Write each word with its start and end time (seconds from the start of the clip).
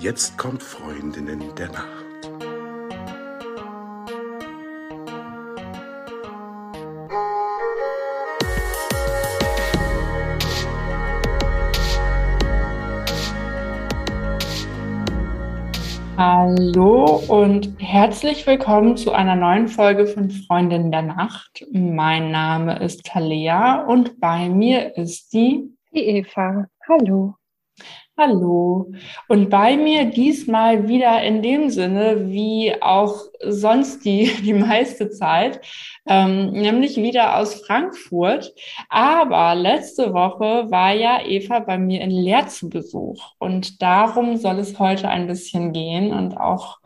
Jetzt 0.00 0.38
kommt 0.38 0.62
Freundinnen 0.62 1.42
der 1.56 1.72
Nacht. 1.72 2.30
Hallo 16.16 17.20
und 17.26 17.74
herzlich 17.80 18.46
willkommen 18.46 18.96
zu 18.96 19.10
einer 19.10 19.34
neuen 19.34 19.66
Folge 19.66 20.06
von 20.06 20.30
Freundin 20.30 20.92
der 20.92 21.02
Nacht. 21.02 21.66
Mein 21.72 22.30
Name 22.30 22.78
ist 22.78 23.04
Talea 23.04 23.82
und 23.82 24.20
bei 24.20 24.48
mir 24.48 24.96
ist 24.96 25.32
die, 25.32 25.76
die 25.92 26.06
Eva. 26.06 26.68
Hallo. 26.88 27.34
Hallo. 28.20 28.90
Und 29.28 29.48
bei 29.48 29.76
mir 29.76 30.06
diesmal 30.06 30.88
wieder 30.88 31.22
in 31.22 31.40
dem 31.40 31.70
Sinne, 31.70 32.28
wie 32.28 32.74
auch 32.82 33.14
sonst 33.44 34.04
die, 34.04 34.24
die 34.44 34.54
meiste 34.54 35.08
Zeit, 35.10 35.60
ähm, 36.04 36.50
nämlich 36.50 36.96
wieder 36.96 37.36
aus 37.36 37.54
Frankfurt. 37.64 38.52
Aber 38.88 39.54
letzte 39.54 40.12
Woche 40.14 40.68
war 40.68 40.92
ja 40.94 41.24
Eva 41.24 41.60
bei 41.60 41.78
mir 41.78 42.00
in 42.00 42.10
Leer 42.10 42.48
zu 42.48 42.68
Besuch. 42.68 43.34
Und 43.38 43.80
darum 43.82 44.36
soll 44.36 44.58
es 44.58 44.80
heute 44.80 45.08
ein 45.08 45.28
bisschen 45.28 45.72
gehen 45.72 46.12
und 46.12 46.36
auch 46.36 46.78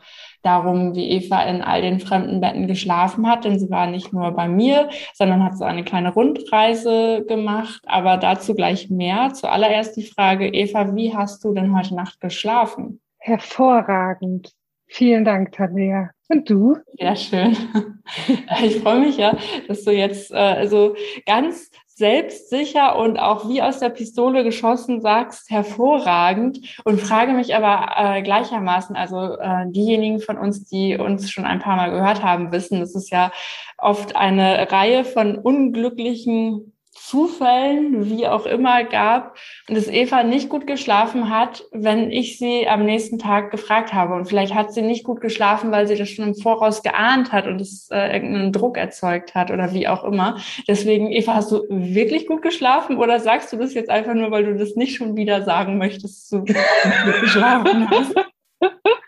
darum, 0.42 0.94
wie 0.94 1.10
Eva 1.10 1.42
in 1.42 1.62
all 1.62 1.82
den 1.82 2.00
fremden 2.00 2.40
Betten 2.40 2.66
geschlafen 2.66 3.28
hat, 3.28 3.44
denn 3.44 3.58
sie 3.58 3.70
war 3.70 3.86
nicht 3.86 4.12
nur 4.12 4.30
bei 4.32 4.48
mir, 4.48 4.88
sondern 5.14 5.42
hat 5.44 5.56
so 5.56 5.64
eine 5.64 5.84
kleine 5.84 6.12
Rundreise 6.12 7.24
gemacht, 7.26 7.82
aber 7.86 8.16
dazu 8.16 8.54
gleich 8.54 8.90
mehr. 8.90 9.32
Zuallererst 9.32 9.96
die 9.96 10.06
Frage, 10.06 10.48
Eva, 10.48 10.94
wie 10.94 11.14
hast 11.14 11.44
du 11.44 11.54
denn 11.54 11.76
heute 11.76 11.94
Nacht 11.94 12.20
geschlafen? 12.20 13.00
Hervorragend. 13.18 14.52
Vielen 14.86 15.24
Dank, 15.24 15.52
Tanja. 15.52 16.10
Und 16.32 16.48
du? 16.48 16.78
Sehr 16.98 17.16
schön. 17.16 17.56
Ich 18.64 18.80
freue 18.80 18.98
mich 18.98 19.16
ja, 19.16 19.36
dass 19.68 19.84
du 19.84 19.92
jetzt 19.92 20.32
äh, 20.32 20.36
also 20.36 20.96
ganz 21.24 21.70
selbstsicher 21.86 22.98
und 22.98 23.16
auch 23.16 23.48
wie 23.48 23.62
aus 23.62 23.78
der 23.78 23.90
Pistole 23.90 24.42
geschossen 24.42 25.00
sagst, 25.00 25.50
hervorragend 25.50 26.58
und 26.84 27.00
frage 27.00 27.32
mich 27.32 27.54
aber 27.54 27.94
äh, 27.96 28.22
gleichermaßen, 28.22 28.96
also 28.96 29.38
äh, 29.38 29.70
diejenigen 29.70 30.20
von 30.20 30.36
uns, 30.36 30.64
die 30.64 30.98
uns 30.98 31.30
schon 31.30 31.44
ein 31.44 31.60
paar 31.60 31.76
Mal 31.76 31.90
gehört 31.90 32.22
haben, 32.24 32.50
wissen, 32.50 32.80
dass 32.80 32.96
es 32.96 33.08
ja 33.08 33.30
oft 33.78 34.16
eine 34.16 34.70
Reihe 34.72 35.04
von 35.04 35.38
unglücklichen 35.38 36.71
Zufällen, 37.12 38.08
wie 38.08 38.26
auch 38.26 38.46
immer, 38.46 38.84
gab 38.84 39.36
und 39.68 39.76
dass 39.76 39.86
Eva 39.86 40.22
nicht 40.22 40.48
gut 40.48 40.66
geschlafen 40.66 41.28
hat, 41.28 41.62
wenn 41.70 42.10
ich 42.10 42.38
sie 42.38 42.66
am 42.66 42.86
nächsten 42.86 43.18
Tag 43.18 43.50
gefragt 43.50 43.92
habe. 43.92 44.14
Und 44.14 44.24
vielleicht 44.24 44.54
hat 44.54 44.72
sie 44.72 44.80
nicht 44.80 45.04
gut 45.04 45.20
geschlafen, 45.20 45.70
weil 45.72 45.86
sie 45.86 45.96
das 45.96 46.08
schon 46.08 46.28
im 46.28 46.34
Voraus 46.34 46.82
geahnt 46.82 47.30
hat 47.30 47.46
und 47.46 47.60
es 47.60 47.90
äh, 47.90 48.14
irgendeinen 48.14 48.50
Druck 48.50 48.78
erzeugt 48.78 49.34
hat 49.34 49.50
oder 49.50 49.74
wie 49.74 49.88
auch 49.88 50.04
immer. 50.04 50.38
Deswegen, 50.66 51.12
Eva, 51.12 51.34
hast 51.34 51.52
du 51.52 51.66
wirklich 51.68 52.26
gut 52.26 52.40
geschlafen 52.40 52.96
oder 52.96 53.20
sagst 53.20 53.52
du 53.52 53.58
das 53.58 53.74
jetzt 53.74 53.90
einfach 53.90 54.14
nur, 54.14 54.30
weil 54.30 54.46
du 54.46 54.56
das 54.56 54.74
nicht 54.74 54.96
schon 54.96 55.14
wieder 55.14 55.44
sagen 55.44 55.76
möchtest, 55.76 56.04
dass 56.04 56.28
du 56.30 56.38
gut 56.46 57.20
geschlafen 57.20 57.90
hast? 57.90 58.14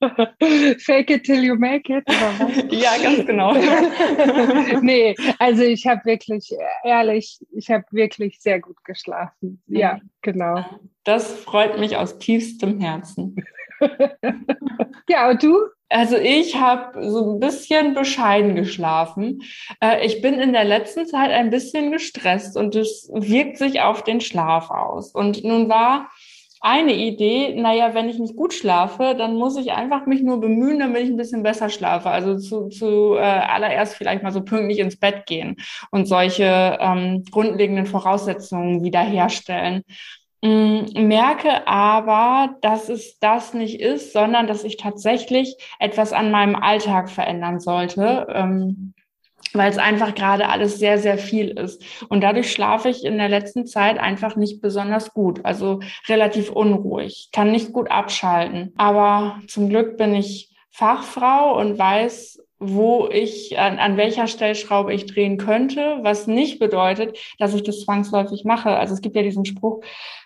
Fake 0.78 1.10
it 1.10 1.24
till 1.24 1.42
you 1.42 1.56
make 1.56 1.92
it. 1.92 2.04
ja, 2.70 2.96
ganz 3.02 3.26
genau. 3.26 3.52
nee, 4.82 5.14
also 5.38 5.62
ich 5.62 5.86
habe 5.86 6.04
wirklich, 6.04 6.52
ehrlich, 6.84 7.40
ich 7.50 7.70
habe 7.70 7.84
wirklich 7.90 8.40
sehr 8.40 8.60
gut 8.60 8.82
geschlafen. 8.84 9.62
Ja, 9.66 9.94
mhm. 9.94 10.10
genau. 10.22 10.64
Das 11.04 11.32
freut 11.32 11.78
mich 11.78 11.96
aus 11.96 12.18
tiefstem 12.18 12.80
Herzen. 12.80 13.36
ja, 15.08 15.30
und 15.30 15.42
du? 15.42 15.56
Also 15.90 16.16
ich 16.16 16.56
habe 16.56 17.08
so 17.10 17.32
ein 17.32 17.40
bisschen 17.40 17.94
bescheiden 17.94 18.54
geschlafen. 18.54 19.42
Äh, 19.80 20.04
ich 20.04 20.20
bin 20.20 20.34
in 20.34 20.52
der 20.52 20.64
letzten 20.64 21.06
Zeit 21.06 21.30
ein 21.30 21.50
bisschen 21.50 21.90
gestresst 21.90 22.56
und 22.56 22.76
es 22.76 23.08
wirkt 23.12 23.56
sich 23.56 23.80
auf 23.80 24.04
den 24.04 24.20
Schlaf 24.20 24.70
aus. 24.70 25.12
Und 25.12 25.44
nun 25.44 25.68
war 25.68 26.10
eine 26.60 26.94
Idee, 26.94 27.54
naja, 27.54 27.94
wenn 27.94 28.08
ich 28.08 28.18
nicht 28.18 28.36
gut 28.36 28.52
schlafe, 28.52 29.14
dann 29.16 29.36
muss 29.36 29.56
ich 29.56 29.72
einfach 29.72 30.06
mich 30.06 30.22
nur 30.22 30.40
bemühen, 30.40 30.78
damit 30.78 31.02
ich 31.02 31.10
ein 31.10 31.16
bisschen 31.16 31.42
besser 31.42 31.68
schlafe. 31.68 32.10
Also 32.10 32.38
zu, 32.38 32.68
zu 32.68 33.14
äh, 33.14 33.20
allererst 33.20 33.94
vielleicht 33.94 34.22
mal 34.22 34.32
so 34.32 34.42
pünktlich 34.42 34.78
ins 34.78 34.98
Bett 34.98 35.26
gehen 35.26 35.56
und 35.90 36.06
solche 36.06 36.78
ähm, 36.80 37.24
grundlegenden 37.30 37.86
Voraussetzungen 37.86 38.82
wiederherstellen. 38.82 39.84
Ähm, 40.40 40.86
merke 40.94 41.66
aber, 41.66 42.56
dass 42.60 42.88
es 42.88 43.18
das 43.18 43.54
nicht 43.54 43.80
ist, 43.80 44.12
sondern 44.12 44.46
dass 44.46 44.62
ich 44.62 44.76
tatsächlich 44.76 45.56
etwas 45.80 46.12
an 46.12 46.30
meinem 46.30 46.54
Alltag 46.54 47.10
verändern 47.10 47.58
sollte. 47.58 48.26
Ähm, 48.32 48.94
weil 49.52 49.70
es 49.70 49.78
einfach 49.78 50.14
gerade 50.14 50.48
alles 50.48 50.78
sehr, 50.78 50.98
sehr 50.98 51.18
viel 51.18 51.50
ist. 51.50 51.82
Und 52.08 52.22
dadurch 52.22 52.52
schlafe 52.52 52.88
ich 52.88 53.04
in 53.04 53.18
der 53.18 53.28
letzten 53.28 53.66
Zeit 53.66 53.98
einfach 53.98 54.36
nicht 54.36 54.60
besonders 54.60 55.12
gut, 55.12 55.44
also 55.44 55.80
relativ 56.08 56.50
unruhig, 56.50 57.28
kann 57.32 57.50
nicht 57.50 57.72
gut 57.72 57.90
abschalten. 57.90 58.72
Aber 58.76 59.40
zum 59.48 59.68
Glück 59.68 59.96
bin 59.96 60.14
ich 60.14 60.50
Fachfrau 60.70 61.58
und 61.58 61.78
weiß, 61.78 62.42
wo 62.60 63.08
ich, 63.10 63.58
an, 63.58 63.78
an 63.78 63.96
welcher 63.96 64.26
Stellschraube 64.26 64.92
ich 64.92 65.06
drehen 65.06 65.38
könnte, 65.38 65.98
was 66.02 66.26
nicht 66.26 66.58
bedeutet, 66.58 67.16
dass 67.38 67.54
ich 67.54 67.62
das 67.62 67.80
zwangsläufig 67.82 68.44
mache. 68.44 68.70
Also 68.70 68.94
es 68.94 69.00
gibt 69.00 69.14
ja 69.14 69.22
diesen 69.22 69.44
Spruch, 69.44 69.82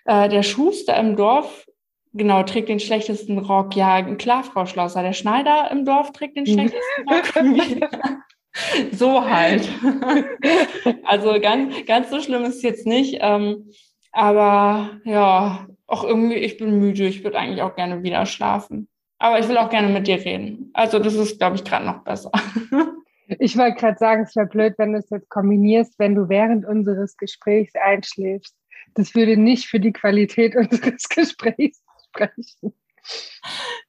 äh, 0.07 0.29
der 0.29 0.43
Schuster 0.43 0.97
im 0.97 1.17
Dorf 1.17 1.67
Genau, 2.15 2.43
trägt 2.43 2.69
den 2.69 2.79
schlechtesten 2.79 3.39
Rock. 3.39 3.75
Ja, 3.75 4.03
klar, 4.17 4.45
Frau 4.45 4.67
Schlosser. 4.67 5.03
Der 5.03 5.15
Schneider 5.15 5.71
im 5.71 5.87
Dorf 5.87 6.13
trägt 6.13 6.37
den 6.37 6.47
schlechtesten 6.47 7.09
Rock. 7.09 7.33
so 8.93 9.25
halt. 9.29 9.69
also 11.05 11.41
ganz, 11.41 11.85
ganz 11.87 12.11
so 12.11 12.21
schlimm 12.21 12.45
ist 12.45 12.57
es 12.57 12.63
jetzt 12.63 12.87
nicht. 12.87 13.19
Ähm, 13.21 13.71
aber 14.13 15.01
ja, 15.05 15.67
auch 15.87 16.05
irgendwie, 16.05 16.37
ich 16.37 16.59
bin 16.59 16.79
müde. 16.79 17.07
Ich 17.07 17.25
würde 17.25 17.39
eigentlich 17.39 17.63
auch 17.63 17.75
gerne 17.75 18.03
wieder 18.03 18.27
schlafen. 18.27 18.89
Aber 19.19 19.39
ich 19.39 19.49
will 19.49 19.57
auch 19.57 19.71
gerne 19.71 19.89
mit 19.89 20.07
dir 20.07 20.23
reden. 20.23 20.71
Also 20.75 20.99
das 20.99 21.15
ist, 21.15 21.39
glaube 21.39 21.57
ich, 21.57 21.65
gerade 21.65 21.87
noch 21.87 22.03
besser. 22.03 22.31
ich 23.39 23.57
wollte 23.57 23.77
gerade 23.77 23.99
sagen, 23.99 24.23
es 24.25 24.37
wäre 24.37 24.47
blöd, 24.47 24.75
wenn 24.79 24.93
du 24.93 24.99
es 24.99 25.09
jetzt 25.11 25.31
kombinierst, 25.31 25.99
wenn 25.99 26.15
du 26.15 26.29
während 26.29 26.67
unseres 26.67 27.17
Gesprächs 27.17 27.73
einschläfst. 27.75 28.57
Das 28.95 29.15
würde 29.15 29.37
nicht 29.37 29.67
für 29.67 29.81
die 29.81 29.93
Qualität 29.93 30.57
unseres 30.57 31.09
Gesprächs 31.09 31.83
sprechen. 32.09 32.75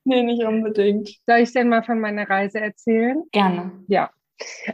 Nee, 0.06 0.24
nicht 0.24 0.44
unbedingt. 0.44 1.10
Soll 1.26 1.40
ich 1.40 1.52
denn 1.52 1.70
mal 1.70 1.84
von 1.84 2.00
meiner 2.00 2.30
Reise 2.30 2.60
erzählen? 2.60 3.24
Gerne. 3.32 3.72
Ja, 3.88 4.12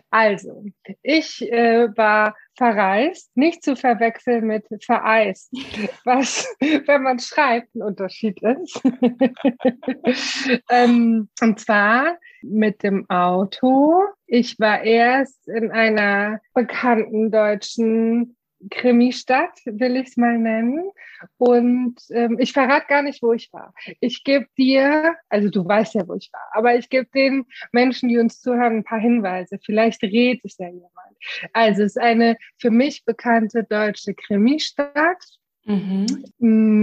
also, 0.09 0.63
ich 1.01 1.41
äh, 1.51 1.87
war 1.95 2.35
verreist, 2.57 3.31
nicht 3.35 3.63
zu 3.63 3.75
verwechseln 3.75 4.47
mit 4.47 4.65
vereist, 4.83 5.51
was, 6.05 6.47
wenn 6.59 7.03
man 7.03 7.19
schreibt, 7.19 7.73
ein 7.75 7.83
Unterschied 7.83 8.41
ist. 8.41 8.81
ähm, 10.69 11.29
und 11.41 11.59
zwar 11.59 12.17
mit 12.41 12.83
dem 12.83 13.09
Auto. 13.09 14.01
Ich 14.27 14.59
war 14.59 14.83
erst 14.83 15.47
in 15.47 15.71
einer 15.71 16.41
bekannten 16.53 17.31
deutschen 17.31 18.35
Krimi-Stadt, 18.69 19.59
will 19.65 19.95
ich 19.95 20.09
es 20.09 20.17
mal 20.17 20.37
nennen. 20.37 20.91
Und 21.37 21.95
ähm, 22.11 22.37
ich 22.39 22.53
verrate 22.53 22.87
gar 22.87 23.01
nicht, 23.01 23.21
wo 23.21 23.33
ich 23.33 23.51
war. 23.53 23.73
Ich 23.99 24.23
gebe 24.23 24.47
dir, 24.57 25.15
also 25.29 25.49
du 25.49 25.65
weißt 25.65 25.95
ja, 25.95 26.07
wo 26.07 26.15
ich 26.15 26.29
war, 26.33 26.49
aber 26.53 26.75
ich 26.75 26.89
gebe 26.89 27.07
den 27.13 27.45
Menschen, 27.71 28.09
die 28.09 28.17
uns 28.17 28.41
zuhören, 28.41 28.77
ein 28.77 28.83
paar 28.83 28.99
Hinweise. 28.99 29.59
Vielleicht 29.63 30.01
redet 30.03 30.43
es 30.43 30.57
ja 30.57 30.67
jemand. 30.67 30.93
Also 31.53 31.83
es 31.83 31.95
ist 31.95 32.01
eine 32.01 32.37
für 32.57 32.71
mich 32.71 33.05
bekannte 33.05 33.63
deutsche 33.63 34.13
Krimi-Stadt. 34.13 35.23
Mhm. 35.65 36.23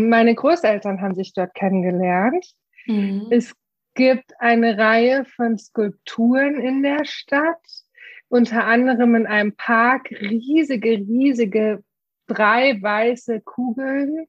Meine 0.09 0.35
Großeltern 0.35 1.01
haben 1.01 1.15
sich 1.15 1.33
dort 1.35 1.55
kennengelernt. 1.55 2.47
Mhm. 2.87 3.29
Es 3.31 3.55
gibt 3.95 4.33
eine 4.39 4.79
Reihe 4.79 5.25
von 5.25 5.59
Skulpturen 5.59 6.61
in 6.61 6.83
der 6.83 7.05
Stadt 7.05 7.85
unter 8.28 8.65
anderem 8.65 9.15
in 9.15 9.27
einem 9.27 9.55
Park 9.57 10.11
riesige, 10.11 10.91
riesige 10.91 11.83
drei 12.27 12.81
weiße 12.81 13.41
Kugeln, 13.41 14.27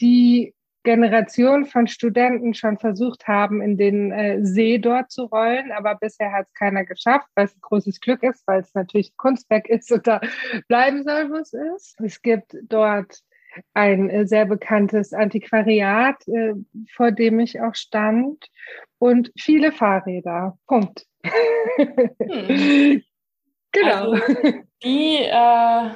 die 0.00 0.54
Generationen 0.86 1.66
von 1.66 1.88
Studenten 1.88 2.54
schon 2.54 2.78
versucht 2.78 3.26
haben, 3.26 3.60
in 3.60 3.76
den 3.76 4.12
äh, 4.12 4.44
See 4.44 4.78
dort 4.78 5.10
zu 5.10 5.24
rollen, 5.24 5.72
aber 5.72 5.96
bisher 5.96 6.30
hat 6.30 6.46
es 6.46 6.54
keiner 6.54 6.84
geschafft, 6.84 7.26
es 7.34 7.56
ein 7.56 7.60
großes 7.60 8.00
Glück 8.00 8.22
ist, 8.22 8.46
weil 8.46 8.60
es 8.60 8.72
natürlich 8.72 9.16
Kunstwerk 9.16 9.68
ist 9.68 9.90
und 9.90 10.06
da 10.06 10.20
bleiben 10.68 11.02
soll, 11.02 11.30
wo 11.30 11.36
es 11.36 11.52
ist. 11.52 12.00
Es 12.00 12.22
gibt 12.22 12.56
dort 12.68 13.20
ein 13.74 14.10
äh, 14.10 14.26
sehr 14.26 14.46
bekanntes 14.46 15.12
Antiquariat, 15.12 16.16
äh, 16.28 16.54
vor 16.94 17.10
dem 17.10 17.40
ich 17.40 17.60
auch 17.60 17.74
stand 17.74 18.46
und 18.98 19.32
viele 19.36 19.72
Fahrräder. 19.72 20.56
Punkt. 20.68 21.04
Hm. 21.24 23.02
Genau. 23.80 24.12
Also 24.12 24.24
die, 24.82 25.18
äh, 25.18 25.90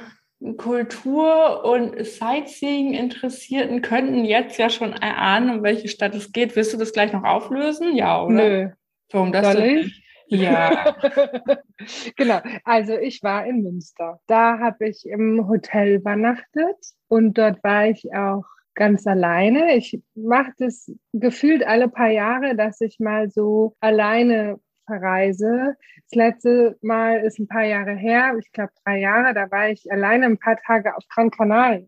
Kultur 0.57 1.63
und 1.65 2.03
Sightseeing 2.03 2.93
Interessierten 2.93 3.81
könnten 3.81 4.25
jetzt 4.25 4.57
ja 4.57 4.69
schon 4.69 4.93
erahnen, 4.93 5.57
um 5.57 5.63
welche 5.63 5.87
Stadt 5.87 6.15
es 6.15 6.31
geht. 6.31 6.55
Willst 6.55 6.73
du 6.73 6.77
das 6.77 6.93
gleich 6.93 7.13
noch 7.13 7.23
auflösen? 7.23 7.95
Ja, 7.95 8.23
oder? 8.23 8.33
Nö. 8.33 8.69
Warum 9.11 9.31
das 9.31 9.53
Soll 9.53 9.63
ich? 9.63 10.03
Ja. 10.27 10.95
genau, 12.15 12.39
also 12.63 12.97
ich 12.97 13.21
war 13.21 13.45
in 13.45 13.63
Münster. 13.63 14.19
Da 14.27 14.59
habe 14.59 14.87
ich 14.87 15.05
im 15.05 15.47
Hotel 15.47 15.95
übernachtet 15.95 16.77
und 17.07 17.37
dort 17.37 17.63
war 17.63 17.87
ich 17.87 18.13
auch 18.13 18.45
ganz 18.73 19.05
alleine. 19.05 19.75
Ich 19.75 20.01
mache 20.15 20.53
das 20.57 20.89
gefühlt 21.11 21.67
alle 21.67 21.89
paar 21.89 22.09
Jahre, 22.09 22.55
dass 22.55 22.79
ich 22.79 22.99
mal 22.99 23.29
so 23.29 23.75
alleine 23.81 24.59
verreise. 24.91 25.77
Das 26.09 26.15
letzte 26.15 26.77
Mal 26.81 27.21
ist 27.21 27.39
ein 27.39 27.47
paar 27.47 27.63
Jahre 27.63 27.95
her, 27.95 28.35
ich 28.39 28.51
glaube 28.51 28.73
drei 28.83 28.99
Jahre, 28.99 29.33
da 29.33 29.49
war 29.49 29.69
ich 29.69 29.91
alleine 29.91 30.25
ein 30.25 30.37
paar 30.37 30.57
Tage 30.57 30.95
auf 30.95 31.03
Gran 31.07 31.31
Canaria. 31.31 31.87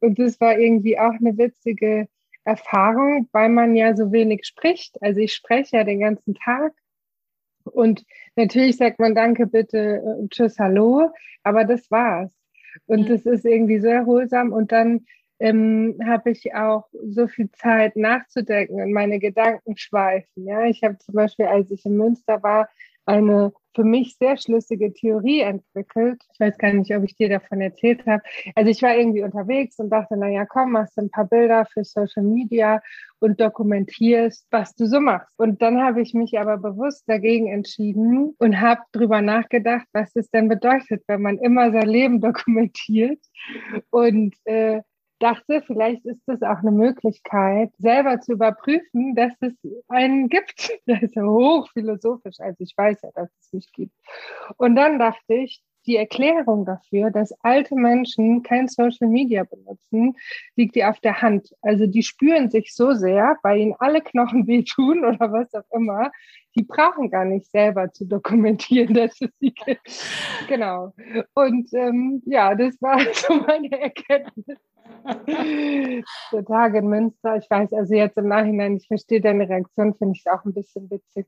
Und 0.00 0.18
das 0.18 0.40
war 0.40 0.58
irgendwie 0.58 0.98
auch 0.98 1.14
eine 1.14 1.36
witzige 1.38 2.08
Erfahrung, 2.44 3.28
weil 3.32 3.48
man 3.48 3.74
ja 3.74 3.96
so 3.96 4.12
wenig 4.12 4.44
spricht. 4.44 5.02
Also 5.02 5.20
ich 5.20 5.32
spreche 5.32 5.78
ja 5.78 5.84
den 5.84 6.00
ganzen 6.00 6.34
Tag. 6.34 6.72
Und 7.64 8.04
natürlich 8.36 8.76
sagt 8.76 9.00
man 9.00 9.14
Danke, 9.14 9.46
bitte, 9.46 9.78
äh, 9.78 10.28
Tschüss, 10.28 10.58
Hallo, 10.58 11.10
aber 11.42 11.64
das 11.64 11.90
war's. 11.90 12.32
Und 12.86 13.08
das 13.08 13.26
ist 13.26 13.44
irgendwie 13.44 13.80
so 13.80 13.88
erholsam. 13.88 14.52
Und 14.52 14.70
dann 14.70 15.06
ähm, 15.38 15.98
habe 16.04 16.30
ich 16.30 16.54
auch 16.54 16.88
so 16.92 17.28
viel 17.28 17.50
Zeit 17.52 17.96
nachzudenken 17.96 18.80
und 18.80 18.92
meine 18.92 19.18
Gedanken 19.18 19.76
schweifen. 19.76 20.46
Ja, 20.46 20.64
ich 20.64 20.82
habe 20.82 20.98
zum 20.98 21.14
Beispiel, 21.14 21.46
als 21.46 21.70
ich 21.70 21.84
in 21.84 21.96
Münster 21.96 22.42
war, 22.42 22.68
eine 23.06 23.52
für 23.74 23.84
mich 23.84 24.16
sehr 24.16 24.36
schlüssige 24.38 24.92
Theorie 24.92 25.40
entwickelt. 25.40 26.22
Ich 26.32 26.40
weiß 26.40 26.56
gar 26.56 26.72
nicht, 26.72 26.94
ob 26.96 27.04
ich 27.04 27.14
dir 27.14 27.28
davon 27.28 27.60
erzählt 27.60 28.04
habe. 28.06 28.22
Also 28.54 28.70
ich 28.70 28.82
war 28.82 28.96
irgendwie 28.96 29.22
unterwegs 29.22 29.78
und 29.78 29.90
dachte, 29.90 30.16
na 30.16 30.28
ja, 30.28 30.46
komm, 30.46 30.72
machst 30.72 30.98
ein 30.98 31.10
paar 31.10 31.26
Bilder 31.26 31.66
für 31.66 31.84
Social 31.84 32.22
Media 32.22 32.80
und 33.20 33.38
dokumentierst, 33.38 34.46
was 34.50 34.74
du 34.74 34.86
so 34.86 34.98
machst. 34.98 35.32
Und 35.36 35.60
dann 35.60 35.80
habe 35.82 36.00
ich 36.00 36.14
mich 36.14 36.38
aber 36.38 36.56
bewusst 36.56 37.04
dagegen 37.06 37.48
entschieden 37.48 38.34
und 38.38 38.60
habe 38.60 38.80
drüber 38.92 39.20
nachgedacht, 39.20 39.86
was 39.92 40.16
es 40.16 40.30
denn 40.30 40.48
bedeutet, 40.48 41.04
wenn 41.06 41.20
man 41.20 41.38
immer 41.38 41.70
sein 41.70 41.88
Leben 41.88 42.20
dokumentiert 42.22 43.20
und 43.90 44.34
äh, 44.44 44.80
dachte, 45.18 45.62
vielleicht 45.66 46.04
ist 46.04 46.22
das 46.26 46.42
auch 46.42 46.58
eine 46.58 46.72
Möglichkeit, 46.72 47.70
selber 47.78 48.20
zu 48.20 48.32
überprüfen, 48.32 49.14
dass 49.14 49.32
es 49.40 49.54
einen 49.88 50.28
gibt. 50.28 50.70
Das 50.86 51.02
ist 51.02 51.16
ja 51.16 51.24
hochphilosophisch, 51.24 52.38
also 52.38 52.56
ich 52.60 52.74
weiß 52.76 53.02
ja, 53.02 53.10
dass 53.14 53.30
es 53.40 53.52
mich 53.52 53.72
gibt. 53.72 53.92
Und 54.56 54.76
dann 54.76 54.98
dachte 54.98 55.34
ich, 55.34 55.62
die 55.86 55.96
Erklärung 55.96 56.64
dafür, 56.64 57.10
dass 57.10 57.32
alte 57.42 57.74
Menschen 57.74 58.42
kein 58.42 58.68
Social 58.68 59.08
Media 59.08 59.44
benutzen, 59.44 60.16
liegt 60.56 60.74
dir 60.74 60.90
auf 60.90 61.00
der 61.00 61.22
Hand. 61.22 61.54
Also 61.62 61.86
die 61.86 62.02
spüren 62.02 62.50
sich 62.50 62.74
so 62.74 62.92
sehr, 62.92 63.36
weil 63.42 63.58
ihnen 63.58 63.74
alle 63.78 64.00
Knochen 64.00 64.46
wehtun 64.46 65.04
oder 65.04 65.32
was 65.32 65.54
auch 65.54 65.70
immer. 65.72 66.10
Die 66.56 66.64
brauchen 66.64 67.10
gar 67.10 67.24
nicht 67.24 67.50
selber 67.50 67.92
zu 67.92 68.06
dokumentieren, 68.06 68.94
dass 68.94 69.20
es 69.20 69.30
sie 69.38 69.52
gibt. 69.52 69.80
Genau. 70.48 70.94
Und 71.34 71.72
ähm, 71.74 72.22
ja, 72.26 72.54
das 72.54 72.80
war 72.80 72.98
so 73.12 73.34
meine 73.34 73.80
Erkenntnis. 73.80 74.58
Der 76.32 76.44
Tag 76.44 76.74
in 76.74 76.88
Münster, 76.88 77.36
ich 77.36 77.50
weiß 77.50 77.72
also 77.72 77.94
jetzt 77.94 78.16
im 78.16 78.28
Nachhinein, 78.28 78.76
ich 78.76 78.86
verstehe 78.86 79.20
deine 79.20 79.48
Reaktion, 79.48 79.94
finde 79.94 80.14
ich 80.16 80.30
auch 80.30 80.44
ein 80.44 80.54
bisschen 80.54 80.90
witzig. 80.90 81.26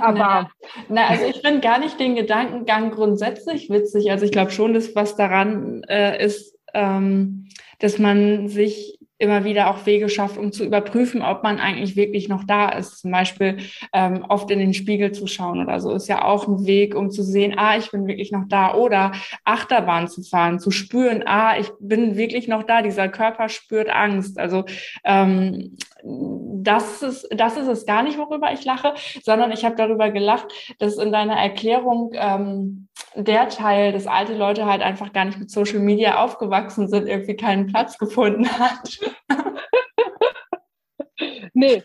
Aber 0.00 0.14
Naja. 0.14 0.50
Na, 0.88 1.06
also 1.08 1.24
ich 1.26 1.40
finde 1.40 1.60
gar 1.60 1.78
nicht 1.78 1.98
den 1.98 2.14
Gedankengang 2.14 2.90
grundsätzlich 2.90 3.70
witzig. 3.70 4.10
Also 4.10 4.24
ich 4.24 4.32
glaube 4.32 4.50
schon, 4.50 4.74
dass 4.74 4.94
was 4.94 5.16
daran 5.16 5.82
äh, 5.88 6.24
ist, 6.24 6.56
ähm, 6.74 7.48
dass 7.78 7.98
man 7.98 8.48
sich 8.48 8.98
immer 9.24 9.44
wieder 9.44 9.70
auch 9.70 9.86
Wege 9.86 10.08
schafft, 10.08 10.38
um 10.38 10.52
zu 10.52 10.64
überprüfen, 10.64 11.22
ob 11.22 11.42
man 11.42 11.58
eigentlich 11.58 11.96
wirklich 11.96 12.28
noch 12.28 12.44
da 12.44 12.68
ist. 12.68 13.00
Zum 13.00 13.10
Beispiel 13.10 13.58
ähm, 13.92 14.24
oft 14.28 14.50
in 14.50 14.58
den 14.58 14.74
Spiegel 14.74 15.12
zu 15.12 15.26
schauen 15.26 15.60
oder 15.60 15.80
so 15.80 15.92
ist 15.92 16.08
ja 16.08 16.24
auch 16.24 16.46
ein 16.46 16.66
Weg, 16.66 16.94
um 16.94 17.10
zu 17.10 17.22
sehen, 17.22 17.54
ah, 17.56 17.76
ich 17.76 17.90
bin 17.90 18.06
wirklich 18.06 18.30
noch 18.30 18.44
da. 18.48 18.74
Oder 18.74 19.12
Achterbahn 19.44 20.08
zu 20.08 20.22
fahren, 20.22 20.60
zu 20.60 20.70
spüren, 20.70 21.24
ah, 21.26 21.58
ich 21.58 21.70
bin 21.80 22.16
wirklich 22.16 22.46
noch 22.46 22.62
da. 22.62 22.82
Dieser 22.82 23.08
Körper 23.08 23.48
spürt 23.48 23.90
Angst. 23.90 24.38
Also 24.38 24.64
ähm, 25.04 25.76
das 26.04 27.02
ist, 27.02 27.28
das 27.30 27.56
ist 27.56 27.66
es 27.66 27.86
gar 27.86 28.02
nicht, 28.02 28.18
worüber 28.18 28.52
ich 28.52 28.64
lache, 28.64 28.94
sondern 29.22 29.52
ich 29.52 29.64
habe 29.64 29.76
darüber 29.76 30.10
gelacht, 30.10 30.46
dass 30.78 30.98
in 30.98 31.12
deiner 31.12 31.36
Erklärung 31.36 32.12
ähm, 32.14 32.88
der 33.14 33.48
Teil, 33.48 33.92
dass 33.92 34.06
alte 34.06 34.34
Leute 34.34 34.66
halt 34.66 34.82
einfach 34.82 35.12
gar 35.12 35.24
nicht 35.24 35.38
mit 35.38 35.50
Social 35.50 35.78
Media 35.78 36.22
aufgewachsen 36.22 36.88
sind, 36.88 37.08
irgendwie 37.08 37.36
keinen 37.36 37.66
Platz 37.66 37.98
gefunden 37.98 38.48
hat. 38.58 38.98
nee, 41.54 41.82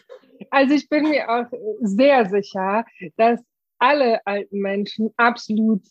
also 0.49 0.73
ich 0.73 0.89
bin 0.89 1.09
mir 1.09 1.29
auch 1.29 1.45
sehr 1.81 2.25
sicher, 2.25 2.85
dass 3.17 3.39
alle 3.79 4.25
alten 4.25 4.59
Menschen 4.59 5.13
absolut 5.17 5.83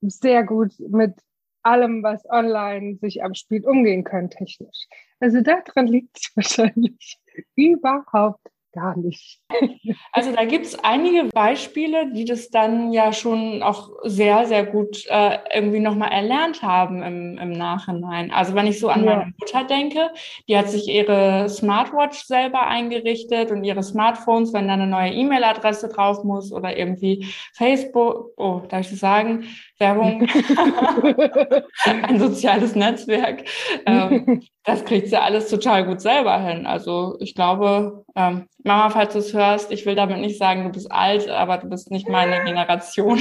sehr 0.00 0.44
gut 0.44 0.72
mit 0.78 1.14
allem, 1.62 2.02
was 2.02 2.24
online 2.30 2.96
sich 3.00 3.22
abspielt, 3.22 3.66
umgehen 3.66 4.04
können 4.04 4.30
technisch. 4.30 4.86
Also 5.20 5.40
daran 5.40 5.86
liegt 5.86 6.16
es 6.16 6.32
wahrscheinlich 6.36 7.18
überhaupt 7.56 8.46
gar 8.78 8.96
nicht. 8.96 9.40
Also 10.12 10.32
da 10.32 10.44
gibt 10.44 10.66
es 10.66 10.78
einige 10.84 11.24
Beispiele, 11.32 12.12
die 12.12 12.24
das 12.24 12.50
dann 12.50 12.92
ja 12.92 13.12
schon 13.12 13.62
auch 13.62 13.90
sehr, 14.04 14.46
sehr 14.46 14.64
gut 14.66 15.04
äh, 15.08 15.38
irgendwie 15.54 15.80
nochmal 15.80 16.10
erlernt 16.12 16.62
haben 16.62 17.02
im, 17.02 17.38
im 17.38 17.52
Nachhinein. 17.52 18.30
Also 18.32 18.54
wenn 18.54 18.66
ich 18.66 18.78
so 18.80 18.88
an 18.88 19.04
Ja. 19.04 19.16
meine 19.16 19.32
Mutter 19.38 19.64
denke, 19.64 20.10
die 20.48 20.56
hat 20.56 20.68
sich 20.68 20.88
ihre 20.88 21.48
Smartwatch 21.48 22.24
selber 22.24 22.66
eingerichtet 22.66 23.50
und 23.50 23.64
ihre 23.64 23.82
Smartphones, 23.82 24.52
wenn 24.52 24.68
da 24.68 24.74
eine 24.74 24.86
neue 24.86 25.12
E-Mail-Adresse 25.12 25.88
drauf 25.88 26.24
muss 26.24 26.52
oder 26.52 26.76
irgendwie 26.76 27.26
Facebook, 27.54 28.32
oh, 28.36 28.62
darf 28.68 28.80
ich 28.82 28.90
das 28.90 29.00
sagen? 29.00 29.44
Werbung, 29.78 30.22
ein 31.84 32.18
soziales 32.18 32.74
Netzwerk. 32.74 33.44
Ähm, 33.86 34.42
das 34.64 34.84
kriegt 34.84 35.08
sie 35.08 35.20
alles 35.20 35.48
total 35.48 35.86
gut 35.86 36.00
selber 36.00 36.38
hin. 36.40 36.66
Also 36.66 37.16
ich 37.20 37.34
glaube, 37.34 38.04
ähm, 38.16 38.46
Mama, 38.64 38.90
falls 38.90 39.12
du 39.12 39.20
es 39.20 39.32
hörst, 39.32 39.70
ich 39.70 39.86
will 39.86 39.94
damit 39.94 40.18
nicht 40.18 40.38
sagen, 40.38 40.64
du 40.64 40.70
bist 40.70 40.90
alt, 40.90 41.28
aber 41.28 41.58
du 41.58 41.68
bist 41.68 41.90
nicht 41.90 42.08
meine 42.08 42.44
Generation. 42.44 43.20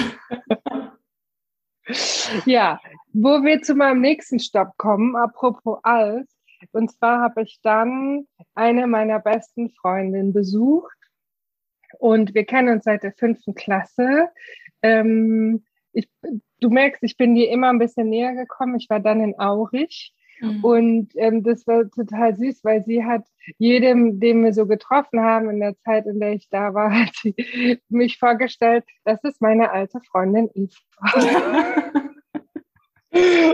ja, 2.46 2.80
wo 3.14 3.44
wir 3.44 3.62
zu 3.62 3.76
meinem 3.76 4.02
nächsten 4.02 4.40
Stopp 4.40 4.78
kommen, 4.78 5.16
apropos 5.16 5.80
alt. 5.84 6.28
Und 6.72 6.92
zwar 6.92 7.22
habe 7.22 7.44
ich 7.44 7.60
dann 7.62 8.28
eine 8.56 8.88
meiner 8.88 9.20
besten 9.20 9.70
Freundinnen 9.70 10.34
besucht. 10.34 10.98
Und 12.00 12.34
wir 12.34 12.46
kennen 12.46 12.70
uns 12.70 12.84
seit 12.84 13.04
der 13.04 13.14
fünften 13.14 13.56
Klasse. 13.56 14.30
Ähm, 14.82 15.64
ich, 15.94 16.10
du 16.60 16.70
merkst, 16.70 17.04
ich 17.04 17.18
bin 17.18 17.36
dir 17.36 17.50
immer 17.50 17.70
ein 17.70 17.80
bisschen 17.80 18.10
näher 18.10 18.34
gekommen. 18.34 18.76
Ich 18.76 18.90
war 18.90 19.00
dann 19.00 19.22
in 19.22 19.40
Aurich. 19.40 20.14
Und 20.62 21.10
ähm, 21.16 21.42
das 21.42 21.66
war 21.66 21.90
total 21.90 22.36
süß, 22.36 22.64
weil 22.64 22.84
sie 22.84 23.04
hat 23.04 23.24
jedem, 23.58 24.20
den 24.20 24.44
wir 24.44 24.54
so 24.54 24.68
getroffen 24.68 25.22
haben 25.22 25.50
in 25.50 25.60
der 25.60 25.78
Zeit, 25.80 26.06
in 26.06 26.20
der 26.20 26.34
ich 26.34 26.48
da 26.50 26.74
war, 26.74 26.92
hat 26.94 27.16
sie 27.16 27.34
mich 27.90 28.20
vorgestellt, 28.20 28.84
das 29.04 29.24
ist 29.24 29.42
meine 29.42 29.72
alte 29.72 30.00
Freundin 30.12 30.50
Eva. 30.54 30.78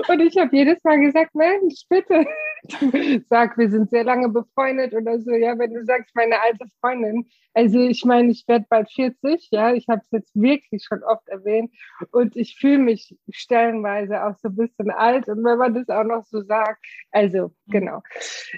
Und 0.09 0.19
ich 0.19 0.37
habe 0.37 0.55
jedes 0.55 0.83
Mal 0.83 0.99
gesagt, 0.99 1.33
Mensch, 1.35 1.85
bitte, 1.87 2.25
sag, 3.29 3.57
wir 3.57 3.69
sind 3.69 3.89
sehr 3.89 4.03
lange 4.03 4.29
befreundet 4.29 4.93
oder 4.93 5.19
so. 5.19 5.31
Ja, 5.31 5.57
wenn 5.57 5.73
du 5.73 5.83
sagst, 5.83 6.15
meine 6.15 6.41
alte 6.41 6.65
Freundin. 6.79 7.25
Also 7.53 7.79
ich 7.79 8.05
meine, 8.05 8.31
ich 8.31 8.47
werde 8.47 8.65
bald 8.69 8.89
40, 8.91 9.49
ja, 9.51 9.73
ich 9.73 9.87
habe 9.89 10.01
es 10.03 10.11
jetzt 10.11 10.31
wirklich 10.33 10.83
schon 10.83 11.03
oft 11.03 11.27
erwähnt 11.27 11.71
und 12.11 12.35
ich 12.35 12.57
fühle 12.57 12.79
mich 12.79 13.15
stellenweise 13.29 14.23
auch 14.25 14.35
so 14.37 14.47
ein 14.49 14.55
bisschen 14.55 14.89
alt 14.91 15.27
und 15.27 15.43
wenn 15.43 15.57
man 15.57 15.73
das 15.73 15.89
auch 15.89 16.03
noch 16.03 16.25
so 16.25 16.41
sagt, 16.41 16.83
also 17.11 17.53
genau, 17.67 18.01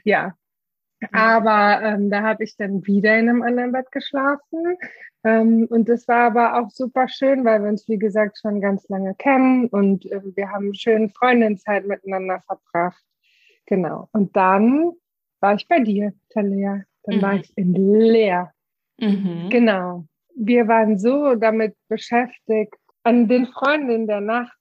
ja. 0.04 0.34
Aber 1.12 1.82
ähm, 1.84 2.10
da 2.10 2.22
habe 2.24 2.46
ich 2.46 2.56
dann 2.56 2.86
wieder 2.88 3.20
in 3.20 3.30
einem 3.30 3.44
anderen 3.44 3.74
Bett 3.74 3.92
geschlafen. 3.92 4.78
Ähm, 5.24 5.68
und 5.70 5.90
das 5.90 6.08
war 6.08 6.28
aber 6.28 6.60
auch 6.60 6.70
super 6.72 7.08
schön, 7.10 7.44
weil 7.44 7.62
wir 7.62 7.70
uns, 7.70 7.88
wie 7.90 8.00
gesagt, 8.00 8.40
schon 8.40 8.62
ganz 8.62 8.88
lange 8.88 9.14
kennen 9.16 9.68
und 9.68 10.10
ähm, 10.12 10.34
wir 10.36 10.52
haben 10.52 10.74
schön 10.74 11.10
Freundinzeit 11.10 11.86
miteinander 11.86 12.42
verbracht. 12.48 13.04
Genau. 13.66 14.10
Und 14.12 14.36
dann 14.36 14.92
war 15.40 15.56
ich 15.56 15.68
bei 15.68 15.80
dir, 15.80 16.14
Talia. 16.30 16.84
Dann 17.04 17.18
Mhm. 17.18 17.22
war 17.22 17.36
ich 17.36 17.52
in 17.58 17.74
Leer. 17.74 18.52
Mhm. 19.00 19.50
Genau. 19.50 20.06
Wir 20.36 20.68
waren 20.68 20.98
so 20.98 21.36
damit 21.36 21.76
beschäftigt, 21.88 22.76
an 23.04 23.28
den 23.28 23.48
Freundinnen 23.48 24.08
der 24.08 24.22
Nacht 24.22 24.58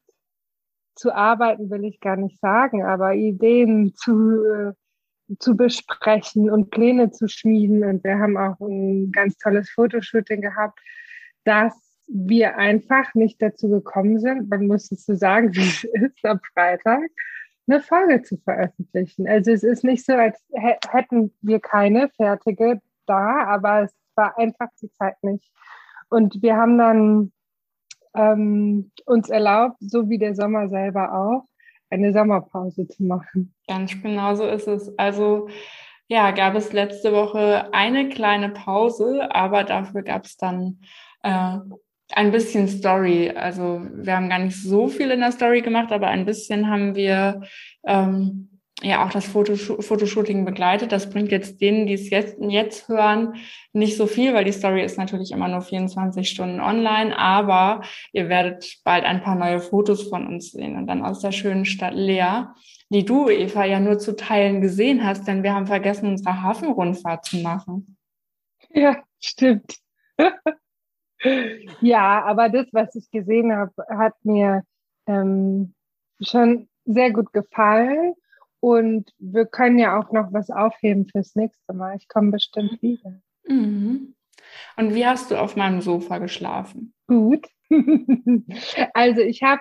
zu 0.94 1.12
arbeiten, 1.12 1.70
will 1.70 1.84
ich 1.84 1.98
gar 2.00 2.16
nicht 2.16 2.38
sagen, 2.40 2.84
aber 2.84 3.14
Ideen 3.14 3.94
zu, 3.94 4.44
äh, 4.44 4.72
zu 5.38 5.56
besprechen 5.56 6.50
und 6.50 6.70
Pläne 6.70 7.10
zu 7.10 7.28
schmieden. 7.28 7.82
Und 7.84 8.04
wir 8.04 8.18
haben 8.18 8.36
auch 8.36 8.60
ein 8.60 9.10
ganz 9.10 9.36
tolles 9.38 9.70
Fotoshooting 9.70 10.40
gehabt, 10.40 10.78
das 11.44 11.74
wir 12.06 12.58
einfach 12.58 13.14
nicht 13.14 13.40
dazu 13.40 13.68
gekommen 13.70 14.20
sind, 14.20 14.50
man 14.50 14.66
muss 14.66 14.92
es 14.92 15.06
so 15.06 15.14
sagen, 15.14 15.48
wie 15.54 15.60
es 15.60 15.84
ist, 15.84 16.24
am 16.24 16.38
Freitag 16.52 17.00
eine 17.66 17.80
Folge 17.80 18.22
zu 18.22 18.36
veröffentlichen. 18.38 19.26
Also 19.28 19.52
es 19.52 19.62
ist 19.62 19.84
nicht 19.84 20.04
so, 20.04 20.12
als 20.12 20.42
hätten 20.52 21.34
wir 21.40 21.60
keine 21.60 22.08
fertige 22.10 22.80
da, 23.06 23.44
aber 23.46 23.82
es 23.82 23.94
war 24.14 24.38
einfach 24.38 24.68
die 24.80 24.90
Zeit 24.92 25.22
nicht. 25.22 25.50
Und 26.08 26.42
wir 26.42 26.56
haben 26.56 26.78
dann 26.78 27.32
ähm, 28.14 28.92
uns 29.06 29.28
erlaubt, 29.30 29.76
so 29.80 30.08
wie 30.08 30.18
der 30.18 30.34
Sommer 30.34 30.68
selber 30.68 31.12
auch, 31.12 31.44
eine 31.90 32.12
Sommerpause 32.12 32.86
zu 32.88 33.04
machen. 33.04 33.54
Ganz 33.66 34.00
genau 34.00 34.34
so 34.34 34.46
ist 34.46 34.68
es. 34.68 34.96
Also 34.98 35.48
ja, 36.06 36.30
gab 36.32 36.54
es 36.54 36.72
letzte 36.72 37.12
Woche 37.12 37.72
eine 37.72 38.08
kleine 38.08 38.50
Pause, 38.50 39.34
aber 39.34 39.64
dafür 39.64 40.02
gab 40.02 40.26
es 40.26 40.36
dann 40.36 40.80
äh, 41.22 41.58
ein 42.12 42.30
bisschen 42.30 42.68
Story. 42.68 43.30
Also 43.30 43.82
wir 43.92 44.16
haben 44.16 44.28
gar 44.28 44.38
nicht 44.38 44.60
so 44.60 44.88
viel 44.88 45.10
in 45.10 45.20
der 45.20 45.32
Story 45.32 45.62
gemacht, 45.62 45.92
aber 45.92 46.08
ein 46.08 46.26
bisschen 46.26 46.68
haben 46.68 46.94
wir 46.94 47.42
ähm, 47.86 48.50
ja 48.82 49.04
auch 49.04 49.10
das 49.10 49.26
Fotosh 49.26 49.72
Fotoshooting 49.80 50.44
begleitet. 50.44 50.92
Das 50.92 51.08
bringt 51.08 51.30
jetzt 51.30 51.60
denen, 51.60 51.86
die 51.86 51.94
es 51.94 52.10
jetzt, 52.10 52.36
jetzt 52.40 52.88
hören, 52.88 53.36
nicht 53.72 53.96
so 53.96 54.06
viel, 54.06 54.34
weil 54.34 54.44
die 54.44 54.52
Story 54.52 54.84
ist 54.84 54.98
natürlich 54.98 55.30
immer 55.30 55.48
nur 55.48 55.62
24 55.62 56.28
Stunden 56.28 56.60
online, 56.60 57.16
aber 57.18 57.82
ihr 58.12 58.28
werdet 58.28 58.80
bald 58.84 59.04
ein 59.04 59.22
paar 59.22 59.36
neue 59.36 59.60
Fotos 59.60 60.08
von 60.08 60.26
uns 60.26 60.52
sehen 60.52 60.76
und 60.76 60.86
dann 60.86 61.04
aus 61.04 61.20
der 61.20 61.32
schönen 61.32 61.64
Stadt 61.64 61.94
Leer, 61.94 62.54
die 62.90 63.04
du, 63.04 63.28
Eva, 63.28 63.64
ja 63.64 63.80
nur 63.80 63.98
zu 63.98 64.14
Teilen 64.14 64.60
gesehen 64.60 65.04
hast, 65.04 65.26
denn 65.26 65.42
wir 65.42 65.54
haben 65.54 65.66
vergessen, 65.66 66.10
unsere 66.10 66.42
Hafenrundfahrt 66.42 67.24
zu 67.24 67.38
machen. 67.38 67.96
Ja, 68.70 69.02
stimmt. 69.20 69.76
ja, 71.80 72.22
aber 72.24 72.48
das, 72.48 72.66
was 72.72 72.94
ich 72.94 73.10
gesehen 73.10 73.54
habe, 73.54 73.72
hat 73.88 74.14
mir 74.24 74.62
ähm, 75.06 75.74
schon 76.20 76.68
sehr 76.84 77.12
gut 77.12 77.32
gefallen. 77.32 78.14
Und 78.60 79.12
wir 79.18 79.44
können 79.44 79.78
ja 79.78 79.98
auch 79.98 80.10
noch 80.10 80.32
was 80.32 80.50
aufheben 80.50 81.06
fürs 81.06 81.34
nächste 81.34 81.74
Mal. 81.74 81.96
Ich 81.96 82.08
komme 82.08 82.30
bestimmt 82.30 82.80
wieder. 82.80 83.20
Mhm. 83.46 84.14
Und 84.76 84.94
wie 84.94 85.06
hast 85.06 85.30
du 85.30 85.36
auf 85.36 85.56
meinem 85.56 85.82
Sofa 85.82 86.18
geschlafen? 86.18 86.94
Gut. 87.06 87.46
also 88.94 89.20
ich 89.20 89.42
habe, 89.42 89.60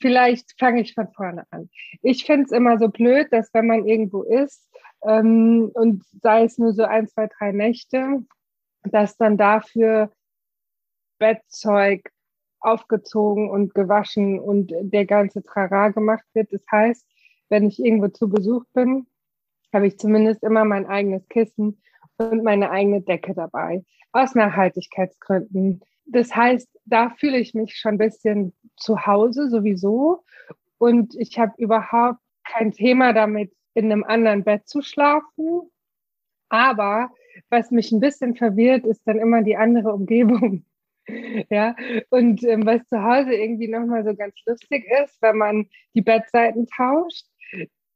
vielleicht 0.00 0.58
fange 0.58 0.80
ich 0.80 0.94
von 0.94 1.12
vorne 1.12 1.44
an. 1.50 1.68
Ich 2.02 2.24
finde 2.24 2.44
es 2.44 2.52
immer 2.52 2.78
so 2.78 2.88
blöd, 2.88 3.28
dass 3.30 3.52
wenn 3.52 3.66
man 3.66 3.86
irgendwo 3.86 4.22
ist 4.22 4.68
ähm, 5.04 5.70
und 5.74 6.02
sei 6.22 6.44
es 6.44 6.58
nur 6.58 6.72
so 6.72 6.84
ein, 6.84 7.08
zwei, 7.08 7.28
drei 7.38 7.52
Nächte, 7.52 8.24
dass 8.84 9.16
dann 9.16 9.36
dafür 9.36 10.10
Bettzeug 11.22 12.10
aufgezogen 12.58 13.48
und 13.48 13.74
gewaschen 13.74 14.40
und 14.40 14.72
der 14.80 15.06
ganze 15.06 15.44
Trara 15.44 15.90
gemacht 15.90 16.24
wird. 16.34 16.52
Das 16.52 16.64
heißt, 16.70 17.06
wenn 17.48 17.68
ich 17.68 17.78
irgendwo 17.78 18.08
zu 18.08 18.28
Besuch 18.28 18.64
bin, 18.74 19.06
habe 19.72 19.86
ich 19.86 19.98
zumindest 19.98 20.42
immer 20.42 20.64
mein 20.64 20.84
eigenes 20.84 21.28
Kissen 21.28 21.80
und 22.18 22.42
meine 22.42 22.70
eigene 22.72 23.02
Decke 23.02 23.34
dabei. 23.34 23.84
Aus 24.10 24.34
Nachhaltigkeitsgründen. 24.34 25.80
Das 26.06 26.34
heißt, 26.34 26.68
da 26.86 27.10
fühle 27.10 27.38
ich 27.38 27.54
mich 27.54 27.76
schon 27.76 27.94
ein 27.94 27.98
bisschen 27.98 28.52
zu 28.76 29.06
Hause 29.06 29.48
sowieso. 29.48 30.24
Und 30.78 31.14
ich 31.14 31.38
habe 31.38 31.52
überhaupt 31.56 32.18
kein 32.44 32.72
Thema 32.72 33.12
damit, 33.12 33.52
in 33.74 33.92
einem 33.92 34.02
anderen 34.02 34.42
Bett 34.42 34.66
zu 34.66 34.82
schlafen. 34.82 35.70
Aber 36.48 37.10
was 37.48 37.70
mich 37.70 37.92
ein 37.92 38.00
bisschen 38.00 38.34
verwirrt, 38.34 38.84
ist 38.86 39.06
dann 39.06 39.20
immer 39.20 39.42
die 39.42 39.56
andere 39.56 39.92
Umgebung. 39.92 40.64
Ja, 41.50 41.74
und 42.10 42.44
ähm, 42.44 42.64
was 42.64 42.86
zu 42.88 43.02
Hause 43.02 43.34
irgendwie 43.34 43.68
nochmal 43.68 44.04
so 44.04 44.14
ganz 44.14 44.34
lustig 44.46 44.86
ist, 45.02 45.20
wenn 45.20 45.36
man 45.36 45.68
die 45.94 46.02
Bettseiten 46.02 46.66
tauscht, 46.68 47.26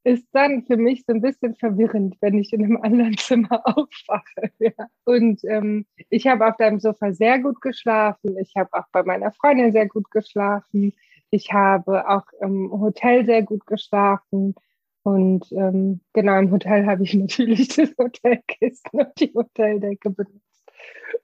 ist 0.07 0.29
dann 0.33 0.65
für 0.65 0.77
mich 0.77 1.05
so 1.05 1.13
ein 1.13 1.21
bisschen 1.21 1.57
verwirrend, 1.57 2.17
wenn 2.21 2.39
ich 2.39 2.53
in 2.53 2.65
einem 2.65 2.77
anderen 2.83 3.17
Zimmer 3.19 3.61
aufwache. 3.65 4.53
Ja. 4.61 4.71
Und 5.05 5.43
ähm, 5.45 5.85
ich 6.11 6.29
habe 6.29 6.47
auf 6.47 6.57
deinem 6.57 6.79
Sofa 6.79 7.13
sehr 7.13 7.41
gut 7.41 7.61
geschlafen. 7.61 8.39
Ich 8.39 8.55
habe 8.57 8.71
auch 8.73 8.87
bei 8.93 9.03
meiner 9.03 9.33
Freundin 9.33 9.73
sehr 9.73 9.89
gut 9.89 10.11
geschlafen. 10.13 10.93
Ich 11.31 11.53
habe 11.53 12.09
auch 12.09 12.27
im 12.41 12.71
Hotel 12.71 13.25
sehr 13.27 13.43
gut 13.43 13.67
geschlafen. 13.67 14.55
Und 15.03 15.51
ähm, 15.51 16.01
genau 16.13 16.39
im 16.39 16.53
Hotel 16.53 16.87
habe 16.87 17.03
ich 17.03 17.15
natürlich 17.15 17.69
das 17.69 17.93
Hotelkissen 17.99 19.01
und 19.01 19.21
die 19.21 19.33
Hoteldecke 19.35 20.11
benutzt. 20.11 20.73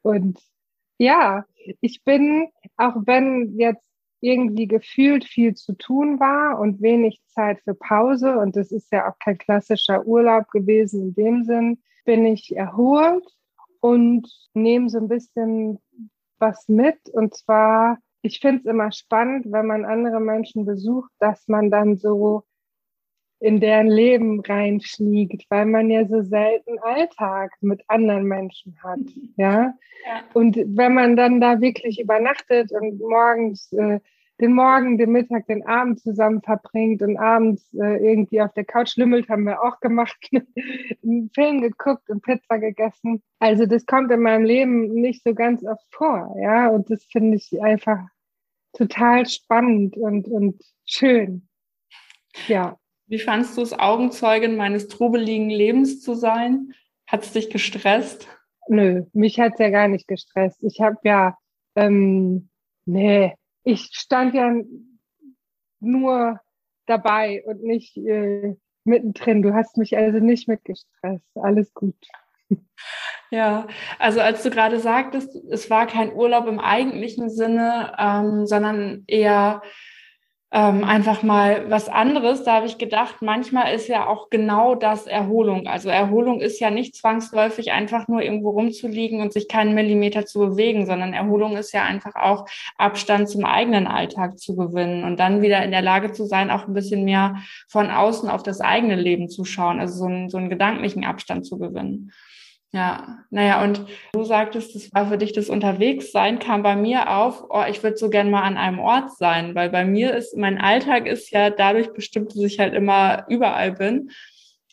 Und 0.03 0.41
ja, 1.02 1.44
ich 1.80 2.04
bin, 2.04 2.49
auch 2.76 2.94
wenn 3.06 3.59
jetzt 3.59 3.88
irgendwie 4.21 4.68
gefühlt 4.68 5.25
viel 5.25 5.54
zu 5.54 5.73
tun 5.73 6.21
war 6.21 6.61
und 6.61 6.80
wenig 6.80 7.21
Zeit 7.26 7.61
für 7.64 7.75
Pause, 7.75 8.38
und 8.38 8.54
das 8.54 8.71
ist 8.71 8.92
ja 8.92 9.11
auch 9.11 9.18
kein 9.18 9.37
klassischer 9.37 10.06
Urlaub 10.06 10.49
gewesen 10.50 11.09
in 11.09 11.14
dem 11.14 11.44
Sinn, 11.44 11.82
bin 12.04 12.25
ich 12.25 12.54
erholt 12.54 13.26
und 13.80 14.28
nehme 14.54 14.88
so 14.88 14.99
ein 14.99 15.09
bisschen 15.09 15.80
was 16.38 16.68
mit. 16.68 16.99
Und 17.12 17.35
zwar, 17.35 17.99
ich 18.23 18.38
finde 18.38 18.61
es 18.61 18.66
immer 18.66 18.92
spannend, 18.92 19.47
wenn 19.50 19.66
man 19.66 19.85
andere 19.85 20.21
Menschen 20.21 20.64
besucht, 20.64 21.11
dass 21.18 21.49
man 21.49 21.71
dann 21.71 21.97
so 21.97 22.44
in 23.42 23.58
deren 23.58 23.88
Leben 23.88 24.40
reinfliegt, 24.40 25.46
weil 25.49 25.66
man 25.66 25.90
ja 25.90 26.06
so 26.06 26.22
selten 26.22 26.78
Alltag 26.78 27.52
mit 27.61 27.82
anderen 27.88 28.25
Menschen 28.25 28.78
hat, 28.82 29.00
ja. 29.37 29.75
ja. 30.06 30.22
Und 30.32 30.56
wenn 30.56 30.94
man 30.94 31.16
dann 31.16 31.40
da 31.40 31.61
wirklich 31.61 32.00
übernachtet 32.00 32.70
und 32.72 33.00
morgens 33.00 33.72
äh, 33.72 33.99
den 34.40 34.54
Morgen, 34.54 34.96
den 34.96 35.11
Mittag, 35.11 35.46
den 35.46 35.66
Abend 35.66 36.00
zusammen 36.00 36.40
verbringt 36.40 37.02
und 37.02 37.16
abends 37.16 37.72
äh, 37.75 37.96
irgendwie 37.96 38.40
auf 38.40 38.52
der 38.54 38.64
Couch 38.64 38.96
lümmelt, 38.96 39.28
haben 39.28 39.44
wir 39.44 39.62
auch 39.62 39.80
gemacht, 39.80 40.16
einen 41.02 41.30
Film 41.34 41.62
geguckt 41.62 42.08
und 42.11 42.22
Pizza 42.22 42.58
gegessen. 42.58 43.22
Also 43.40 43.66
das 43.66 43.87
kommt 43.87 44.11
in 44.12 44.20
meinem 44.20 44.44
Leben 44.44 44.94
nicht 44.94 45.25
so 45.25 45.34
ganz 45.34 45.64
oft 45.64 45.87
vor, 45.90 46.37
ja. 46.40 46.68
Und 46.68 46.90
das 46.90 47.04
finde 47.04 47.37
ich 47.38 47.61
einfach 47.61 47.99
total 48.72 49.26
spannend 49.26 49.96
und, 49.96 50.28
und 50.28 50.62
schön. 50.84 51.49
Ja. 52.46 52.78
Wie 53.12 53.19
fandst 53.19 53.59
du 53.59 53.61
es, 53.61 53.78
Augenzeugin 53.78 54.57
meines 54.57 54.88
trubeligen 54.88 55.50
Lebens 55.50 56.00
zu 56.00 56.14
sein? 56.14 56.73
Hat 57.07 57.25
es 57.25 57.33
dich 57.33 57.50
gestresst? 57.50 58.26
Nö, 58.69 59.04
mich 59.12 59.38
hat 59.38 59.52
es 59.52 59.59
ja 59.59 59.69
gar 59.69 59.87
nicht 59.87 60.09
gestresst. 60.09 60.62
Ich 60.62 60.81
habe 60.81 60.97
ja, 61.04 61.37
ähm, 61.76 62.49
nee, 62.87 63.35
ich 63.64 63.90
stand 63.92 64.33
ja 64.33 64.54
nur 65.81 66.40
dabei 66.87 67.45
und 67.45 67.62
nicht 67.62 67.99
äh, 67.99 68.57
mittendrin. 68.85 69.42
Du 69.42 69.52
hast 69.52 69.76
mich 69.76 69.95
also 69.95 70.19
nicht 70.19 70.49
mitgestresst. 70.49 71.28
Alles 71.35 71.75
gut. 71.75 71.97
Ja, 73.31 73.66
also 73.99 74.21
als 74.21 74.42
du 74.42 74.50
gerade 74.50 74.78
sagtest, 74.78 75.35
es 75.50 75.71
war 75.71 75.87
kein 75.87 76.12
Urlaub 76.12 76.47
im 76.47 76.61
eigentlichen 76.61 77.31
Sinne, 77.31 77.95
ähm, 77.99 78.47
sondern 78.47 79.04
eher 79.07 79.62
ähm, 80.54 80.85
einfach 80.85 81.23
mal 81.23 81.71
was 81.71 81.88
anderes. 81.88 82.44
Da 82.44 82.56
habe 82.56 82.66
ich 82.66 82.76
gedacht, 82.76 83.16
manchmal 83.23 83.75
ist 83.75 83.88
ja 83.88 84.06
auch 84.06 84.28
genau 84.28 84.75
das 84.75 85.06
Erholung. 85.06 85.66
Also 85.66 85.88
Erholung 85.88 86.42
ist 86.42 86.61
ja 86.61 86.71
nicht 86.71 86.94
zwangsläufig 86.94 87.73
einfach 87.73 88.06
nur 88.06 88.21
irgendwo 88.21 88.50
rumzuliegen 88.50 89.23
und 89.23 89.32
sich 89.32 89.49
keinen 89.49 89.75
Millimeter 89.75 90.26
zu 90.26 90.40
bewegen, 90.40 90.85
sondern 90.85 91.14
Erholung 91.14 91.56
ist 91.56 91.73
ja 91.73 91.85
einfach 91.85 92.14
auch 92.16 92.47
Abstand 92.76 93.30
zum 93.30 93.47
eigenen 93.47 93.87
Alltag 93.87 94.38
zu 94.38 94.54
gewinnen 94.54 95.04
und 95.04 95.18
dann 95.18 95.40
wieder 95.40 95.64
in 95.64 95.71
der 95.71 95.82
Lage 95.82 96.12
zu 96.12 96.26
sein, 96.26 96.50
auch 96.50 96.68
ein 96.68 96.75
bisschen 96.75 97.04
mehr 97.04 97.37
von 97.66 97.90
außen 97.90 98.28
auf 98.28 98.42
das 98.42 98.61
eigene 98.61 98.97
Leben 98.97 99.30
zu 99.30 99.47
schauen, 99.47 99.80
also 99.80 100.00
so 100.00 100.04
einen, 100.04 100.28
so 100.28 100.37
einen 100.37 100.50
gedanklichen 100.50 101.04
Abstand 101.04 101.47
zu 101.47 101.59
gewinnen. 101.59 102.12
Ja, 102.75 103.19
naja, 103.29 103.62
und 103.62 103.85
du 104.14 104.25
sagtest, 104.25 104.75
das 104.75 104.91
war 104.95 105.07
für 105.07 105.19
dich 105.19 105.35
das 105.35 105.50
Unterwegssein, 105.50 106.38
kam 106.38 106.62
bei 106.62 106.75
mir 106.75 107.14
auf, 107.14 107.45
oh, 107.50 107.64
ich 107.69 107.83
würde 107.83 107.99
so 107.99 108.09
gern 108.09 108.31
mal 108.31 108.45
an 108.45 108.57
einem 108.57 108.79
Ort 108.79 109.14
sein, 109.19 109.55
weil 109.55 109.69
bei 109.69 109.85
mir 109.85 110.14
ist, 110.14 110.38
mein 110.38 110.59
Alltag 110.59 111.07
ist 111.07 111.31
ja 111.33 111.50
dadurch 111.50 111.93
bestimmt, 111.93 112.31
dass 112.31 112.43
ich 112.43 112.59
halt 112.59 112.73
immer 112.73 113.26
überall 113.29 113.73
bin. 113.73 114.11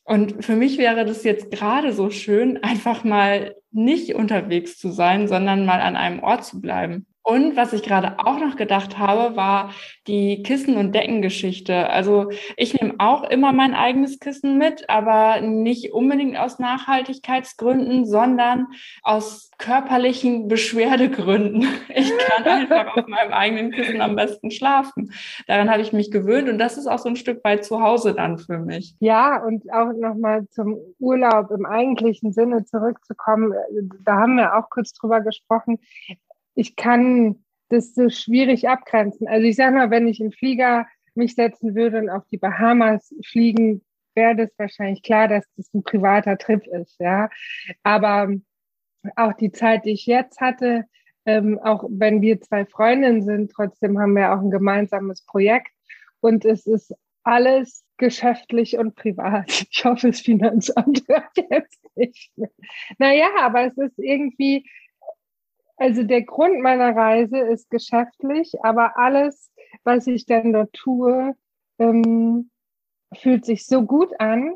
Und 0.05 0.45
für 0.45 0.55
mich 0.55 0.77
wäre 0.77 1.03
das 1.03 1.25
jetzt 1.25 1.51
gerade 1.51 1.91
so 1.91 2.09
schön, 2.09 2.63
einfach 2.63 3.03
mal 3.03 3.55
nicht 3.71 4.15
unterwegs 4.15 4.77
zu 4.77 4.91
sein, 4.91 5.27
sondern 5.27 5.65
mal 5.65 5.81
an 5.81 5.97
einem 5.97 6.23
Ort 6.23 6.45
zu 6.45 6.61
bleiben. 6.61 7.05
Und 7.29 7.55
was 7.55 7.73
ich 7.73 7.83
gerade 7.83 8.17
auch 8.17 8.39
noch 8.39 8.55
gedacht 8.55 8.97
habe, 8.97 9.35
war 9.35 9.69
die 10.07 10.41
Kissen- 10.41 10.77
und 10.77 10.95
Deckengeschichte. 10.95 11.87
Also 11.91 12.31
ich 12.57 12.73
nehme 12.73 12.95
auch 12.97 13.23
immer 13.29 13.53
mein 13.53 13.75
eigenes 13.75 14.17
Kissen 14.17 14.57
mit, 14.57 14.89
aber 14.89 15.39
nicht 15.41 15.93
unbedingt 15.93 16.39
aus 16.39 16.57
Nachhaltigkeitsgründen, 16.57 18.07
sondern 18.07 18.65
aus 19.03 19.51
körperlichen 19.59 20.47
Beschwerdegründen. 20.47 21.67
Ich 21.93 22.11
kann 22.17 22.45
einfach 22.45 22.97
auf 22.97 23.07
meinem 23.07 23.33
eigenen 23.33 23.71
Kissen 23.71 24.01
am 24.01 24.15
besten 24.15 24.49
schlafen. 24.49 25.11
Daran 25.47 25.69
habe 25.69 25.81
ich 25.81 25.93
mich 25.93 26.09
gewöhnt 26.09 26.49
und 26.49 26.57
das 26.57 26.77
ist 26.77 26.87
auch 26.87 26.99
so 26.99 27.09
ein 27.09 27.15
Stück 27.15 27.43
weit 27.43 27.63
zu 27.63 27.81
Hause 27.81 28.15
dann 28.15 28.39
für 28.39 28.57
mich. 28.57 28.95
Ja, 28.99 29.43
und 29.43 29.71
auch 29.71 29.91
nochmal 29.93 30.47
zum 30.49 30.77
Urlaub 30.97 31.51
im 31.51 31.65
eigentlichen 31.65 32.31
Sinne 32.31 32.65
zurückzukommen. 32.65 33.53
Da 34.03 34.15
haben 34.17 34.37
wir 34.37 34.57
auch 34.57 34.69
kurz 34.69 34.93
drüber 34.93 35.21
gesprochen 35.21 35.77
ich 36.59 36.75
kann 36.75 37.41
das 37.69 37.95
so 37.95 38.09
schwierig 38.09 38.67
abgrenzen. 38.67 39.29
Also 39.29 39.47
ich 39.47 39.55
sage 39.55 39.77
mal, 39.77 39.91
wenn 39.91 40.09
ich 40.09 40.19
im 40.19 40.33
Flieger 40.33 40.87
mich 41.15 41.35
setzen 41.35 41.73
würde 41.73 41.99
und 41.99 42.09
auf 42.09 42.25
die 42.25 42.37
Bahamas 42.37 43.15
fliegen, 43.25 43.81
wäre 44.13 44.35
das 44.35 44.51
wahrscheinlich 44.57 45.01
klar, 45.01 45.29
dass 45.29 45.45
das 45.55 45.73
ein 45.73 45.83
privater 45.83 46.37
Trip 46.37 46.67
ist, 46.67 46.99
ja. 46.99 47.29
Aber 47.83 48.33
auch 49.15 49.33
die 49.33 49.53
Zeit, 49.53 49.85
die 49.85 49.91
ich 49.91 50.05
jetzt 50.05 50.41
hatte, 50.41 50.83
ähm, 51.25 51.59
auch 51.59 51.85
wenn 51.89 52.21
wir 52.21 52.41
zwei 52.41 52.65
Freundinnen 52.65 53.21
sind, 53.21 53.53
trotzdem 53.53 53.97
haben 53.97 54.15
wir 54.15 54.33
auch 54.33 54.41
ein 54.41 54.51
gemeinsames 54.51 55.23
Projekt 55.23 55.71
und 56.19 56.43
es 56.43 56.65
ist 56.65 56.93
alles 57.23 57.85
geschäftlich 57.95 58.77
und 58.77 58.95
privat. 58.95 59.49
Ich 59.71 59.85
hoffe, 59.85 60.07
das 60.07 60.19
Finanzamt 60.19 61.03
hört 61.07 61.37
jetzt 61.49 61.85
nicht. 61.95 62.33
Naja, 62.97 63.29
aber 63.39 63.67
es 63.67 63.77
ist 63.77 63.97
irgendwie, 63.97 64.65
also 65.79 66.03
der 66.03 66.23
Grund 66.23 66.59
meiner 66.61 66.95
Reise 66.95 67.39
ist 67.39 67.69
geschäftlich, 67.69 68.53
aber 68.63 68.97
alles, 68.97 69.51
was 69.83 70.07
ich 70.07 70.25
dann 70.25 70.51
dort 70.51 70.73
tue, 70.73 71.35
ähm, 71.79 72.51
fühlt 73.15 73.45
sich 73.45 73.65
so 73.65 73.83
gut 73.83 74.11
an, 74.19 74.55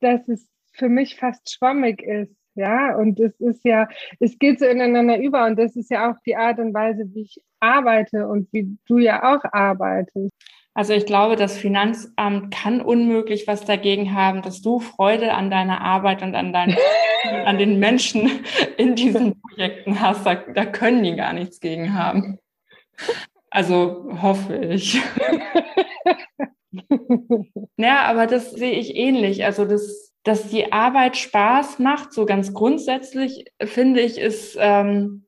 dass 0.00 0.28
es 0.28 0.48
für 0.72 0.88
mich 0.88 1.16
fast 1.16 1.52
schwammig 1.52 2.02
ist. 2.02 2.34
Ja, 2.54 2.96
und 2.96 3.18
es 3.20 3.38
ist 3.40 3.64
ja, 3.64 3.88
es 4.20 4.38
geht 4.38 4.60
so 4.60 4.66
ineinander 4.66 5.18
über 5.18 5.44
und 5.46 5.58
das 5.58 5.74
ist 5.76 5.90
ja 5.90 6.10
auch 6.10 6.16
die 6.24 6.36
Art 6.36 6.58
und 6.58 6.72
Weise, 6.72 7.04
wie 7.12 7.22
ich 7.22 7.42
arbeite 7.60 8.28
und 8.28 8.52
wie 8.52 8.76
du 8.86 8.98
ja 8.98 9.34
auch 9.34 9.44
arbeitest. 9.52 10.32
Also 10.74 10.92
ich 10.92 11.06
glaube, 11.06 11.36
das 11.36 11.56
Finanzamt 11.56 12.52
kann 12.52 12.80
unmöglich 12.80 13.46
was 13.46 13.64
dagegen 13.64 14.12
haben, 14.12 14.42
dass 14.42 14.60
du 14.60 14.80
Freude 14.80 15.32
an 15.34 15.48
deiner 15.48 15.80
Arbeit 15.80 16.20
und 16.22 16.34
an 16.34 16.52
deinen, 16.52 16.76
an 17.44 17.58
den 17.58 17.78
Menschen 17.78 18.30
in 18.76 18.96
diesen 18.96 19.40
Projekten 19.40 20.00
hast. 20.00 20.26
Da, 20.26 20.34
da 20.34 20.64
können 20.64 21.04
die 21.04 21.14
gar 21.14 21.32
nichts 21.32 21.60
gegen 21.60 21.94
haben. 21.94 22.38
Also 23.50 24.08
hoffe 24.20 24.56
ich. 24.56 25.00
ja, 27.76 28.02
aber 28.06 28.26
das 28.26 28.50
sehe 28.50 28.72
ich 28.72 28.96
ähnlich. 28.96 29.44
Also 29.44 29.64
das, 29.64 30.03
dass 30.24 30.48
die 30.48 30.72
Arbeit 30.72 31.16
Spaß 31.16 31.78
macht, 31.78 32.12
so 32.12 32.26
ganz 32.26 32.52
grundsätzlich 32.52 33.44
finde 33.62 34.00
ich, 34.00 34.18
ist 34.18 34.56
ähm, 34.58 35.24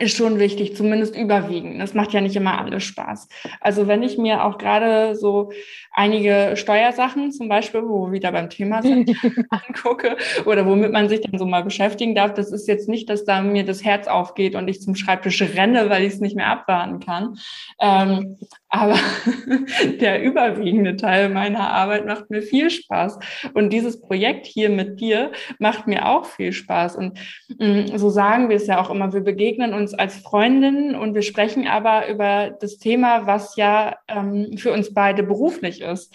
ist 0.00 0.16
schon 0.16 0.38
wichtig, 0.38 0.74
zumindest 0.74 1.16
überwiegend. 1.16 1.80
Das 1.80 1.92
macht 1.92 2.12
ja 2.12 2.20
nicht 2.20 2.36
immer 2.36 2.58
alles 2.58 2.82
Spaß. 2.84 3.28
Also 3.60 3.86
wenn 3.88 4.02
ich 4.02 4.16
mir 4.16 4.44
auch 4.44 4.56
gerade 4.56 5.14
so 5.16 5.52
einige 5.92 6.54
Steuersachen 6.56 7.32
zum 7.32 7.48
Beispiel, 7.48 7.82
wo 7.82 8.06
wir 8.06 8.12
wieder 8.12 8.32
beim 8.32 8.50
Thema 8.50 8.82
sind, 8.82 9.10
angucke 9.50 10.16
oder 10.44 10.66
womit 10.66 10.92
man 10.92 11.08
sich 11.08 11.20
dann 11.20 11.38
so 11.38 11.46
mal 11.46 11.62
beschäftigen 11.62 12.14
darf, 12.14 12.34
das 12.34 12.50
ist 12.50 12.66
jetzt 12.66 12.88
nicht, 12.88 13.10
dass 13.10 13.24
da 13.24 13.42
mir 13.42 13.64
das 13.64 13.84
Herz 13.84 14.06
aufgeht 14.06 14.54
und 14.54 14.68
ich 14.68 14.80
zum 14.80 14.94
Schreibtisch 14.94 15.42
renne, 15.42 15.90
weil 15.90 16.04
ich 16.04 16.14
es 16.14 16.20
nicht 16.20 16.36
mehr 16.36 16.48
abwarten 16.48 17.00
kann. 17.00 17.38
Ähm, 17.80 18.38
aber 18.70 18.96
der 20.00 20.22
überwiegende 20.22 20.96
Teil 20.96 21.28
meiner 21.28 21.70
Arbeit 21.70 22.06
macht 22.06 22.30
mir 22.30 22.40
viel 22.40 22.70
Spaß. 22.70 23.18
Und 23.52 23.70
dieses 23.70 24.00
Projekt 24.00 24.46
hier 24.46 24.70
mit 24.70 24.98
dir 24.98 25.32
macht 25.58 25.86
mir 25.86 26.08
auch 26.08 26.24
viel 26.24 26.52
Spaß. 26.52 26.96
Und 26.96 27.18
mh, 27.58 27.92
mm, 27.92 27.98
so 27.98 28.08
sagen 28.08 28.48
wir 28.48 28.56
es 28.56 28.66
ja 28.66 28.80
auch 28.80 28.88
immer, 28.88 29.12
wir 29.12 29.20
begegnen 29.20 29.74
uns 29.74 29.92
als 29.92 30.16
Freundinnen 30.16 30.94
und 30.94 31.14
wir 31.14 31.20
sprechen 31.20 31.66
aber 31.66 32.08
über 32.08 32.50
das 32.60 32.78
Thema, 32.78 33.26
was 33.26 33.56
ja 33.56 33.96
ähm, 34.08 34.56
für 34.56 34.72
uns 34.72 34.94
beide 34.94 35.22
beruflich 35.22 35.81
ist. 35.82 36.14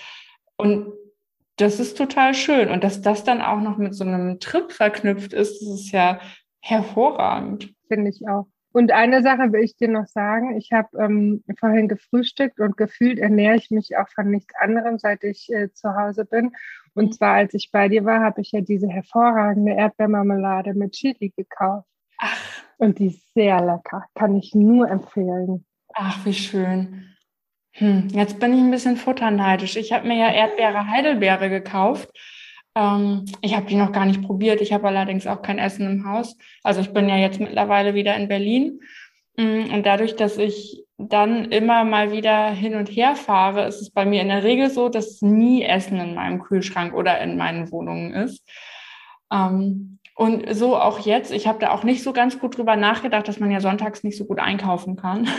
Und 0.57 0.93
das 1.57 1.79
ist 1.79 1.97
total 1.97 2.33
schön. 2.33 2.69
Und 2.69 2.83
dass 2.83 3.01
das 3.01 3.23
dann 3.23 3.41
auch 3.41 3.59
noch 3.59 3.77
mit 3.77 3.95
so 3.95 4.03
einem 4.03 4.39
Trip 4.39 4.71
verknüpft 4.71 5.33
ist, 5.33 5.61
das 5.61 5.69
ist 5.69 5.91
ja 5.91 6.19
hervorragend. 6.61 7.73
Finde 7.87 8.09
ich 8.09 8.27
auch. 8.27 8.47
Und 8.73 8.91
eine 8.91 9.23
Sache 9.23 9.51
will 9.53 9.63
ich 9.63 9.75
dir 9.75 9.87
noch 9.87 10.05
sagen. 10.05 10.55
Ich 10.55 10.71
habe 10.71 10.89
ähm, 10.99 11.43
vorhin 11.59 11.87
gefrühstückt 11.87 12.59
und 12.59 12.77
gefühlt 12.77 13.17
ernähre 13.17 13.55
ich 13.55 13.71
mich 13.71 13.97
auch 13.97 14.07
von 14.09 14.29
nichts 14.29 14.53
anderem, 14.59 14.99
seit 14.99 15.23
ich 15.23 15.51
äh, 15.51 15.71
zu 15.73 15.95
Hause 15.95 16.25
bin. 16.25 16.51
Und 16.93 17.15
zwar, 17.15 17.33
als 17.35 17.55
ich 17.55 17.71
bei 17.71 17.89
dir 17.89 18.05
war, 18.05 18.19
habe 18.19 18.41
ich 18.41 18.51
ja 18.51 18.61
diese 18.61 18.87
hervorragende 18.87 19.73
Erdbeermarmelade 19.73 20.75
mit 20.75 20.91
Chili 20.91 21.33
gekauft. 21.35 21.87
Ach. 22.19 22.63
Und 22.77 22.99
die 22.99 23.07
ist 23.07 23.33
sehr 23.33 23.65
lecker. 23.65 24.05
Kann 24.13 24.35
ich 24.35 24.53
nur 24.53 24.89
empfehlen. 24.89 25.65
Ach, 25.95 26.23
wie 26.25 26.33
schön. 26.33 27.16
Hm, 27.77 28.09
jetzt 28.11 28.39
bin 28.39 28.53
ich 28.53 28.59
ein 28.59 28.71
bisschen 28.71 28.97
futterneidisch. 28.97 29.75
Ich 29.75 29.91
habe 29.91 30.07
mir 30.07 30.17
ja 30.17 30.31
Erdbeere 30.31 30.87
Heidelbeere 30.87 31.49
gekauft 31.49 32.09
ähm, 32.77 33.25
ich 33.41 33.55
habe 33.55 33.65
die 33.65 33.75
noch 33.75 33.91
gar 33.91 34.05
nicht 34.05 34.21
probiert. 34.21 34.61
Ich 34.61 34.71
habe 34.71 34.87
allerdings 34.87 35.25
auch 35.25 35.41
kein 35.41 35.57
Essen 35.57 35.89
im 35.89 36.07
Haus. 36.07 36.37
Also 36.63 36.81
ich 36.81 36.93
bin 36.93 37.09
ja 37.09 37.17
jetzt 37.17 37.39
mittlerweile 37.39 37.95
wieder 37.95 38.15
in 38.15 38.27
Berlin. 38.27 38.81
Mm, 39.35 39.73
und 39.73 39.85
dadurch, 39.85 40.15
dass 40.15 40.37
ich 40.37 40.85
dann 40.97 41.45
immer 41.45 41.83
mal 41.83 42.11
wieder 42.11 42.49
hin 42.49 42.75
und 42.75 42.87
her 42.87 43.15
fahre, 43.15 43.65
ist 43.65 43.81
es 43.81 43.89
bei 43.89 44.05
mir 44.05 44.21
in 44.21 44.29
der 44.29 44.43
Regel 44.43 44.69
so, 44.69 44.89
dass 44.89 45.21
nie 45.21 45.63
Essen 45.63 45.99
in 45.99 46.13
meinem 46.13 46.41
Kühlschrank 46.43 46.93
oder 46.93 47.19
in 47.19 47.37
meinen 47.37 47.71
Wohnungen 47.71 48.13
ist. 48.13 48.43
Ähm, 49.33 49.99
und 50.15 50.53
so 50.55 50.77
auch 50.77 50.99
jetzt. 50.99 51.31
Ich 51.31 51.47
habe 51.47 51.59
da 51.59 51.71
auch 51.71 51.83
nicht 51.83 52.03
so 52.03 52.13
ganz 52.13 52.39
gut 52.39 52.57
drüber 52.57 52.75
nachgedacht, 52.75 53.27
dass 53.27 53.39
man 53.39 53.51
ja 53.51 53.59
sonntags 53.59 54.03
nicht 54.03 54.17
so 54.17 54.25
gut 54.25 54.39
einkaufen 54.39 54.95
kann. 54.97 55.27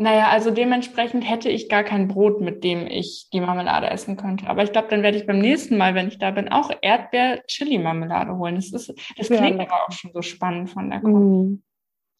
Naja, 0.00 0.28
also 0.30 0.50
dementsprechend 0.50 1.28
hätte 1.28 1.50
ich 1.50 1.68
gar 1.68 1.84
kein 1.84 2.08
Brot, 2.08 2.40
mit 2.40 2.64
dem 2.64 2.86
ich 2.86 3.28
die 3.34 3.40
Marmelade 3.40 3.90
essen 3.90 4.16
könnte. 4.16 4.46
Aber 4.46 4.62
ich 4.62 4.72
glaube, 4.72 4.88
dann 4.88 5.02
werde 5.02 5.18
ich 5.18 5.26
beim 5.26 5.40
nächsten 5.40 5.76
Mal, 5.76 5.94
wenn 5.94 6.08
ich 6.08 6.18
da 6.18 6.30
bin, 6.30 6.50
auch 6.50 6.70
Erdbeer-Chili-Marmelade 6.80 8.34
holen. 8.38 8.54
Das, 8.54 8.72
ist, 8.72 8.94
das 9.18 9.26
klingt 9.26 9.58
ja. 9.58 9.66
aber 9.66 9.86
auch 9.86 9.92
schon 9.92 10.12
so 10.14 10.22
spannend 10.22 10.70
von 10.70 10.88
der 10.88 11.02
Kombi. 11.02 11.50
Mm. 11.50 11.62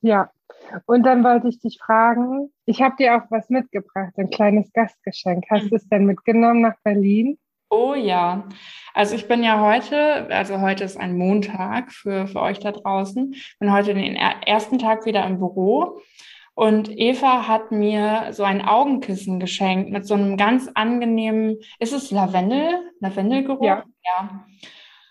Ja, 0.02 0.30
und 0.84 1.04
dann 1.04 1.24
wollte 1.24 1.48
ich 1.48 1.58
dich 1.58 1.78
fragen, 1.82 2.52
ich 2.66 2.82
habe 2.82 2.96
dir 2.98 3.16
auch 3.16 3.30
was 3.30 3.48
mitgebracht, 3.48 4.12
ein 4.18 4.28
kleines 4.28 4.70
Gastgeschenk. 4.74 5.46
Hast 5.48 5.64
mhm. 5.64 5.68
du 5.70 5.76
es 5.76 5.88
denn 5.88 6.04
mitgenommen 6.04 6.60
nach 6.60 6.76
Berlin? 6.84 7.38
Oh 7.70 7.94
ja, 7.94 8.46
also 8.92 9.14
ich 9.14 9.26
bin 9.26 9.42
ja 9.42 9.58
heute, 9.58 10.26
also 10.28 10.60
heute 10.60 10.84
ist 10.84 10.98
ein 10.98 11.16
Montag 11.16 11.92
für, 11.92 12.26
für 12.26 12.42
euch 12.42 12.58
da 12.58 12.72
draußen, 12.72 13.34
bin 13.58 13.72
heute 13.72 13.94
den 13.94 14.16
ersten 14.16 14.78
Tag 14.78 15.06
wieder 15.06 15.24
im 15.24 15.38
Büro 15.38 15.98
und 16.54 16.90
Eva 16.90 17.46
hat 17.48 17.70
mir 17.70 18.28
so 18.32 18.42
ein 18.42 18.62
Augenkissen 18.62 19.40
geschenkt 19.40 19.90
mit 19.90 20.06
so 20.06 20.14
einem 20.14 20.36
ganz 20.36 20.68
angenehmen, 20.74 21.58
ist 21.78 21.92
es 21.92 22.10
Lavendel? 22.10 22.92
Lavendelgeruch? 23.00 23.64
Ja. 23.64 23.84
ja. 24.04 24.46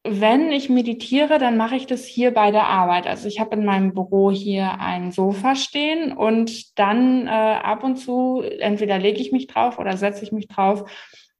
Wenn 0.03 0.51
ich 0.51 0.69
meditiere, 0.69 1.39
dann 1.39 1.57
mache 1.57 1.75
ich 1.75 1.85
das 1.85 2.05
hier 2.05 2.33
bei 2.33 2.51
der 2.51 2.67
Arbeit. 2.67 3.05
Also 3.05 3.27
ich 3.27 3.39
habe 3.39 3.55
in 3.55 3.65
meinem 3.65 3.93
Büro 3.93 4.31
hier 4.31 4.79
ein 4.79 5.11
Sofa 5.11 5.55
stehen 5.55 6.13
und 6.13 6.79
dann 6.79 7.27
äh, 7.27 7.29
ab 7.29 7.83
und 7.83 7.97
zu 7.97 8.41
entweder 8.41 8.97
lege 8.97 9.19
ich 9.19 9.31
mich 9.31 9.47
drauf 9.47 9.77
oder 9.77 9.97
setze 9.97 10.23
ich 10.23 10.31
mich 10.31 10.47
drauf 10.47 10.89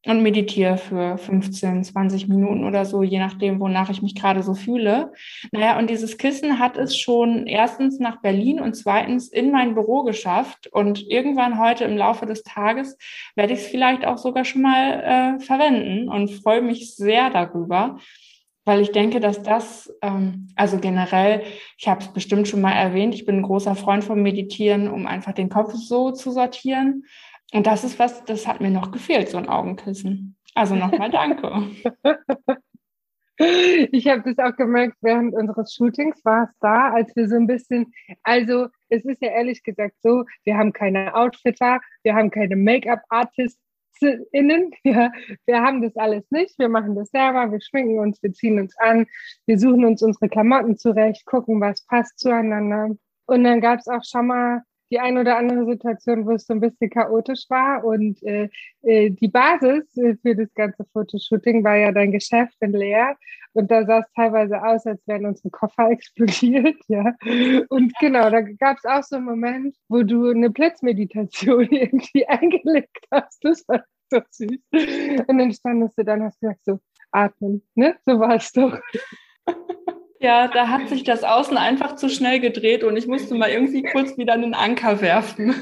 und 0.06 0.24
meditiere 0.24 0.78
für 0.78 1.18
15, 1.18 1.84
20 1.84 2.30
Minuten 2.30 2.64
oder 2.64 2.86
so, 2.86 3.04
je 3.04 3.20
nachdem, 3.20 3.60
wonach 3.60 3.90
ich 3.90 4.02
mich 4.02 4.16
gerade 4.16 4.44
so 4.44 4.54
fühle. 4.54 5.12
Naja, 5.52 5.78
und 5.78 5.90
dieses 5.90 6.18
Kissen 6.18 6.58
hat 6.58 6.78
es 6.78 6.98
schon 6.98 7.48
erstens 7.48 8.00
nach 8.00 8.22
Berlin 8.22 8.62
und 8.62 8.76
zweitens 8.76 9.28
in 9.28 9.52
mein 9.52 9.74
Büro 9.74 10.04
geschafft. 10.04 10.68
Und 10.72 11.06
irgendwann 11.10 11.60
heute 11.60 11.84
im 11.84 11.98
Laufe 11.98 12.26
des 12.26 12.44
Tages 12.44 12.98
werde 13.36 13.54
ich 13.54 13.60
es 13.60 13.68
vielleicht 13.68 14.06
auch 14.06 14.18
sogar 14.18 14.46
schon 14.46 14.62
mal 14.62 15.38
äh, 15.38 15.40
verwenden 15.42 16.08
und 16.08 16.30
freue 16.30 16.62
mich 16.62 16.96
sehr 16.96 17.30
darüber. 17.30 17.98
Weil 18.64 18.82
ich 18.82 18.92
denke, 18.92 19.20
dass 19.20 19.42
das, 19.42 19.92
ähm, 20.02 20.48
also 20.56 20.78
generell, 20.78 21.44
ich 21.78 21.88
habe 21.88 22.02
es 22.02 22.08
bestimmt 22.14 22.48
schon 22.48 22.62
mal 22.62 22.74
erwähnt, 22.74 23.16
ich 23.16 23.26
bin 23.26 23.38
ein 23.38 23.44
großer 23.44 23.76
Freund 23.76 24.04
vom 24.04 24.22
Meditieren, 24.22 24.88
um 24.90 25.08
einfach 25.08 25.34
den 25.34 25.50
Kopf 25.50 25.74
so 25.74 26.12
zu 26.12 26.32
sortieren. 26.32 27.04
Und 27.54 27.66
das 27.66 27.84
ist 27.84 28.00
was, 28.00 28.24
das 28.26 28.48
hat 28.48 28.62
mir 28.62 28.70
noch 28.70 28.92
gefehlt, 28.92 29.30
so 29.30 29.38
ein 29.38 29.50
Augenkissen. 29.50 30.36
Also 30.56 30.76
nochmal 30.76 31.10
danke. 31.10 31.64
Ich 33.40 34.08
habe 34.10 34.34
das 34.34 34.38
auch 34.38 34.56
gemerkt, 34.58 34.98
während 35.00 35.34
unseres 35.34 35.74
Shootings 35.74 36.20
war 36.26 36.50
es 36.50 36.60
da, 36.60 36.92
als 36.92 37.16
wir 37.16 37.30
so 37.30 37.38
ein 37.38 37.48
bisschen, 37.48 37.94
also 38.22 38.68
es 38.90 39.06
ist 39.06 39.22
ja 39.22 39.30
ehrlich 39.30 39.64
gesagt 39.64 39.96
so, 40.02 40.26
wir 40.44 40.58
haben 40.58 40.74
keine 40.74 41.16
Outfitter, 41.16 41.80
wir 42.04 42.16
haben 42.16 42.32
keine 42.32 42.58
Make-up-ArtistInnen, 42.58 44.72
ja, 44.84 45.14
wir 45.46 45.62
haben 45.62 45.82
das 45.82 45.96
alles 45.96 46.30
nicht, 46.32 46.60
wir 46.60 46.68
machen 46.68 46.96
das 46.96 47.12
selber, 47.12 47.50
wir 47.50 47.62
schminken 47.62 48.00
uns, 48.00 48.22
wir 48.22 48.34
ziehen 48.34 48.60
uns 48.60 48.78
an, 48.78 49.06
wir 49.46 49.58
suchen 49.58 49.86
uns 49.86 50.04
unsere 50.04 50.28
Klamotten 50.28 50.78
zurecht, 50.78 51.26
gucken, 51.26 51.62
was 51.62 51.86
passt 51.86 52.20
zueinander. 52.20 52.90
Und 53.26 53.46
dann 53.46 53.62
gab 53.62 53.80
es 53.80 53.88
auch 53.88 54.04
schon 54.04 54.28
mal 54.28 54.64
die 54.92 55.00
ein 55.00 55.18
oder 55.18 55.38
andere 55.38 55.66
Situation, 55.66 56.26
wo 56.26 56.32
es 56.32 56.46
so 56.46 56.54
ein 56.54 56.60
bisschen 56.60 56.90
chaotisch 56.90 57.46
war. 57.50 57.84
Und 57.84 58.22
äh, 58.24 58.50
äh, 58.82 59.10
die 59.12 59.28
Basis 59.28 59.96
äh, 59.98 60.16
für 60.22 60.36
das 60.36 60.54
ganze 60.54 60.86
Fotoshooting 60.92 61.64
war 61.64 61.76
ja 61.76 61.92
dein 61.92 62.12
Geschäft 62.12 62.56
in 62.62 62.72
Leer. 62.72 63.16
Und 63.54 63.72
da 63.72 63.86
sah 63.86 64.00
es 64.00 64.12
teilweise 64.16 64.64
aus, 64.64 64.86
als 64.86 65.06
wären 65.08 65.26
unsere 65.26 65.50
Koffer 65.50 65.90
explodiert. 65.92 66.78
Ja. 66.88 67.16
Und 67.70 67.94
genau, 68.00 68.30
da 68.30 68.42
gab 68.42 68.78
es 68.78 68.86
auch 68.86 69.04
so 69.04 69.18
einen 69.18 69.26
Moment, 69.26 69.76
wo 69.88 70.04
du 70.04 70.30
eine 70.30 70.50
Blitzmeditation 70.50 71.68
irgendwie 71.72 72.28
eingelegt 72.28 73.06
hast. 73.12 73.44
Das 73.44 73.68
war 73.68 73.84
so 74.10 74.22
süß. 74.30 75.26
Und 75.28 75.38
dann 75.38 75.52
standest 75.54 75.98
du 75.98 76.04
dann, 76.04 76.24
hast 76.24 76.40
gesagt, 76.40 76.66
so 76.66 76.80
atmen. 77.12 77.62
Ne? 77.76 77.96
So 78.06 78.20
war 78.20 78.36
es 78.36 78.52
doch. 78.52 78.80
Ja, 80.22 80.50
da 80.50 80.68
hat 80.68 80.90
sich 80.90 81.04
das 81.04 81.24
Außen 81.24 81.58
einfach 81.58 81.96
zu 81.96 82.10
schnell 82.10 82.40
gedreht 82.42 82.84
und 82.84 82.98
ich 82.98 83.08
musste 83.08 83.36
mal 83.36 83.50
irgendwie 83.50 83.84
kurz 83.84 84.18
wieder 84.18 84.34
einen 84.34 84.54
Anker 84.54 85.02
werfen. 85.02 85.56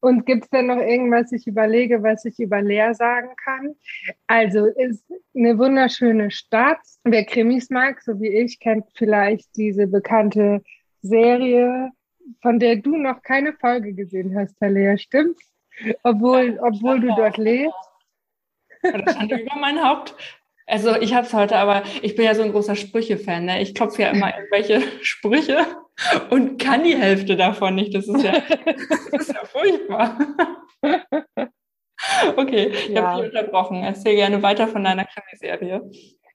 Und 0.00 0.24
gibt 0.24 0.44
es 0.44 0.50
denn 0.50 0.66
noch 0.66 0.76
irgendwas, 0.76 1.32
ich 1.32 1.48
überlege, 1.48 2.00
was 2.04 2.24
ich 2.24 2.38
über 2.38 2.62
Leer 2.62 2.94
sagen 2.94 3.30
kann? 3.42 3.74
Also 4.28 4.66
ist 4.66 5.04
eine 5.34 5.58
wunderschöne 5.58 6.30
Stadt. 6.30 6.78
Wer 7.02 7.24
Krimis 7.24 7.70
mag, 7.70 8.00
so 8.02 8.20
wie 8.20 8.28
ich, 8.28 8.60
kennt 8.60 8.84
vielleicht 8.94 9.56
diese 9.56 9.88
bekannte 9.88 10.62
Serie, 11.02 11.90
von 12.40 12.60
der 12.60 12.76
du 12.76 12.96
noch 12.96 13.20
keine 13.22 13.52
Folge 13.54 13.94
gesehen 13.94 14.38
hast, 14.38 14.54
Herr 14.60 14.70
Lea, 14.70 14.96
stimmt's? 14.96 15.52
Obwohl, 16.04 16.56
obwohl 16.62 17.00
du 17.00 17.08
dort 17.08 17.36
lebst. 17.36 17.74
Das 18.82 19.14
stand 19.14 19.32
über 19.32 19.56
mein 19.56 19.82
Haupt. 19.82 20.14
Also 20.66 20.96
ich 20.96 21.14
habe 21.14 21.26
es 21.26 21.32
heute, 21.32 21.56
aber 21.56 21.84
ich 22.02 22.16
bin 22.16 22.24
ja 22.24 22.34
so 22.34 22.42
ein 22.42 22.50
großer 22.50 22.74
Sprüche-Fan. 22.74 23.44
Ne? 23.44 23.62
Ich 23.62 23.74
klopfe 23.74 24.02
ja 24.02 24.10
immer 24.10 24.34
irgendwelche 24.36 24.82
Sprüche 25.02 25.58
und 26.30 26.60
kann 26.60 26.82
die 26.82 26.96
Hälfte 26.96 27.36
davon 27.36 27.76
nicht. 27.76 27.94
Das 27.94 28.08
ist 28.08 28.22
ja, 28.22 28.32
das 29.12 29.28
ist 29.28 29.34
ja 29.34 29.44
furchtbar. 29.44 30.18
Okay, 32.36 32.68
ich 32.68 32.88
ja. 32.88 33.02
habe 33.02 33.22
dich 33.22 33.32
unterbrochen. 33.32 33.82
Erzähl 33.82 34.16
gerne 34.16 34.42
weiter 34.42 34.68
von 34.68 34.84
deiner 34.84 35.06
Krimiserie. 35.06 35.90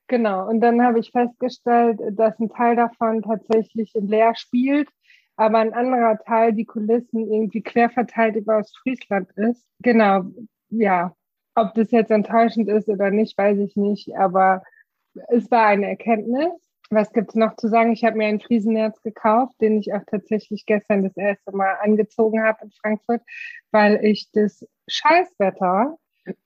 Genau, 0.08 0.50
und 0.50 0.60
dann 0.60 0.82
habe 0.84 1.00
ich 1.00 1.12
festgestellt, 1.12 2.00
dass 2.14 2.38
ein 2.40 2.50
Teil 2.50 2.76
davon 2.76 3.22
tatsächlich 3.22 3.96
in 3.96 4.08
Leer 4.08 4.36
spielt, 4.36 4.90
aber 5.38 5.60
ein 5.60 5.74
anderer 5.74 6.18
Teil 6.26 6.54
die 6.54 6.66
Kulissen 6.66 7.32
irgendwie 7.32 7.62
querverteilt 7.62 8.36
über 8.36 8.58
Ostfriesland 8.58 9.32
ist. 9.38 9.66
Genau, 9.80 10.24
ja, 10.70 11.16
ob 11.56 11.74
das 11.74 11.92
jetzt 11.92 12.12
enttäuschend 12.12 12.70
ist 12.70 12.88
oder 12.88 13.12
nicht, 13.12 13.38
weiß 13.38 13.60
ich 13.60 13.76
nicht, 13.76 14.16
aber 14.16 14.64
es 15.28 15.50
war 15.52 15.68
eine 15.68 15.90
Erkenntnis. 15.90 16.52
Was 16.90 17.14
gibt 17.14 17.30
es 17.30 17.36
noch 17.36 17.56
zu 17.56 17.70
sagen? 17.70 17.94
Ich 17.94 18.04
habe 18.04 18.18
mir 18.18 18.28
einen 18.28 18.42
Friesennerz 18.42 19.02
gekauft, 19.02 19.56
den 19.62 19.80
ich 19.80 19.94
auch 19.94 20.04
tatsächlich 20.06 20.66
gestern 20.66 21.04
das 21.04 21.16
erste 21.16 21.56
Mal 21.56 21.78
angezogen 21.82 22.44
habe 22.44 22.66
in 22.66 22.72
Frankfurt, 22.72 23.22
weil 23.72 24.04
ich 24.04 24.30
das 24.32 24.66
Scheißwetter 24.90 25.98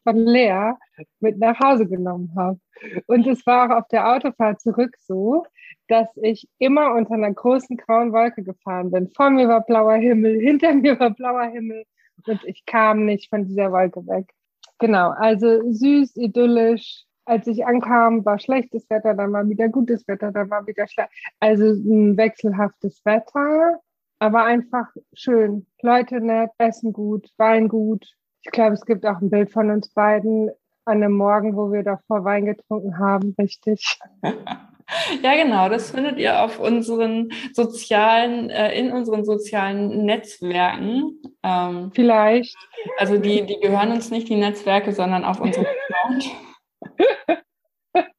von 0.03 0.15
Lea 0.15 0.73
mit 1.19 1.39
nach 1.39 1.59
Hause 1.59 1.87
genommen 1.87 2.31
habe. 2.37 2.59
Und 3.07 3.25
es 3.27 3.45
war 3.45 3.65
auch 3.65 3.77
auf 3.77 3.87
der 3.87 4.07
Autofahrt 4.13 4.61
zurück 4.61 4.95
so, 4.99 5.45
dass 5.87 6.07
ich 6.15 6.47
immer 6.59 6.93
unter 6.93 7.15
einer 7.15 7.33
großen 7.33 7.77
grauen 7.77 8.13
Wolke 8.13 8.43
gefahren 8.43 8.91
bin. 8.91 9.09
Vor 9.09 9.29
mir 9.29 9.47
war 9.47 9.65
blauer 9.65 9.95
Himmel, 9.95 10.39
hinter 10.41 10.73
mir 10.73 10.99
war 10.99 11.11
blauer 11.11 11.45
Himmel 11.45 11.85
und 12.27 12.43
ich 12.45 12.65
kam 12.65 13.05
nicht 13.05 13.29
von 13.29 13.45
dieser 13.45 13.71
Wolke 13.71 14.05
weg. 14.07 14.34
Genau, 14.79 15.11
also 15.11 15.71
süß, 15.71 16.17
idyllisch. 16.17 17.03
Als 17.27 17.47
ich 17.47 17.65
ankam, 17.65 18.23
war 18.23 18.37
schlechtes 18.37 18.87
Wetter, 18.89 19.15
dann 19.15 19.33
war 19.33 19.49
wieder 19.49 19.67
gutes 19.69 20.07
Wetter, 20.07 20.31
dann 20.31 20.49
war 20.51 20.67
wieder 20.67 20.87
schlecht. 20.87 21.09
Also 21.39 21.65
ein 21.65 22.17
wechselhaftes 22.17 23.01
Wetter, 23.03 23.79
aber 24.19 24.43
einfach 24.43 24.87
schön. 25.13 25.65
Leute 25.81 26.21
nett, 26.21 26.51
Essen 26.59 26.93
gut, 26.93 27.27
Wein 27.37 27.67
gut. 27.67 28.05
Ich 28.43 28.51
glaube, 28.51 28.73
es 28.73 28.85
gibt 28.85 29.05
auch 29.07 29.21
ein 29.21 29.31
Bild 29.31 29.51
von 29.51 29.71
uns 29.71 29.89
beiden 29.89 30.51
an 30.85 31.01
einem 31.01 31.13
Morgen, 31.13 31.55
wo 31.55 31.71
wir 31.71 31.81
davor 31.81 32.23
Wein 32.25 32.45
getrunken 32.45 32.99
haben, 32.99 33.33
richtig. 33.39 33.99
Ja, 35.21 35.35
genau. 35.35 35.69
Das 35.69 35.91
findet 35.91 36.17
ihr 36.17 36.41
auf 36.41 36.59
unseren 36.59 37.31
sozialen, 37.53 38.49
äh, 38.49 38.77
in 38.77 38.91
unseren 38.91 39.25
sozialen 39.25 40.05
Netzwerken. 40.05 41.21
Ähm, 41.43 41.91
Vielleicht. 41.93 42.55
Also 42.97 43.17
die, 43.17 43.45
die 43.45 43.59
gehören 43.59 43.91
uns 43.91 44.11
nicht, 44.11 44.29
die 44.29 44.35
Netzwerke, 44.35 44.91
sondern 44.93 45.23
auf 45.23 45.39
unserem 45.39 45.65
Account. 45.65 46.31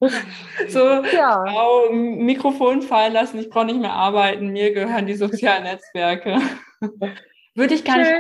so, 0.69 0.81
ja. 0.81 1.45
Frau, 1.47 1.91
Mikrofon 1.91 2.83
fallen 2.83 3.13
lassen, 3.13 3.39
ich 3.39 3.51
brauche 3.51 3.67
nicht 3.67 3.81
mehr 3.81 3.93
arbeiten, 3.93 4.49
mir 4.49 4.73
gehören 4.73 5.07
die 5.07 5.15
sozialen 5.15 5.65
Netzwerke. 5.65 6.41
würde 7.55 7.75
ich 7.75 7.85
gar 7.85 7.99
nicht, 7.99 8.11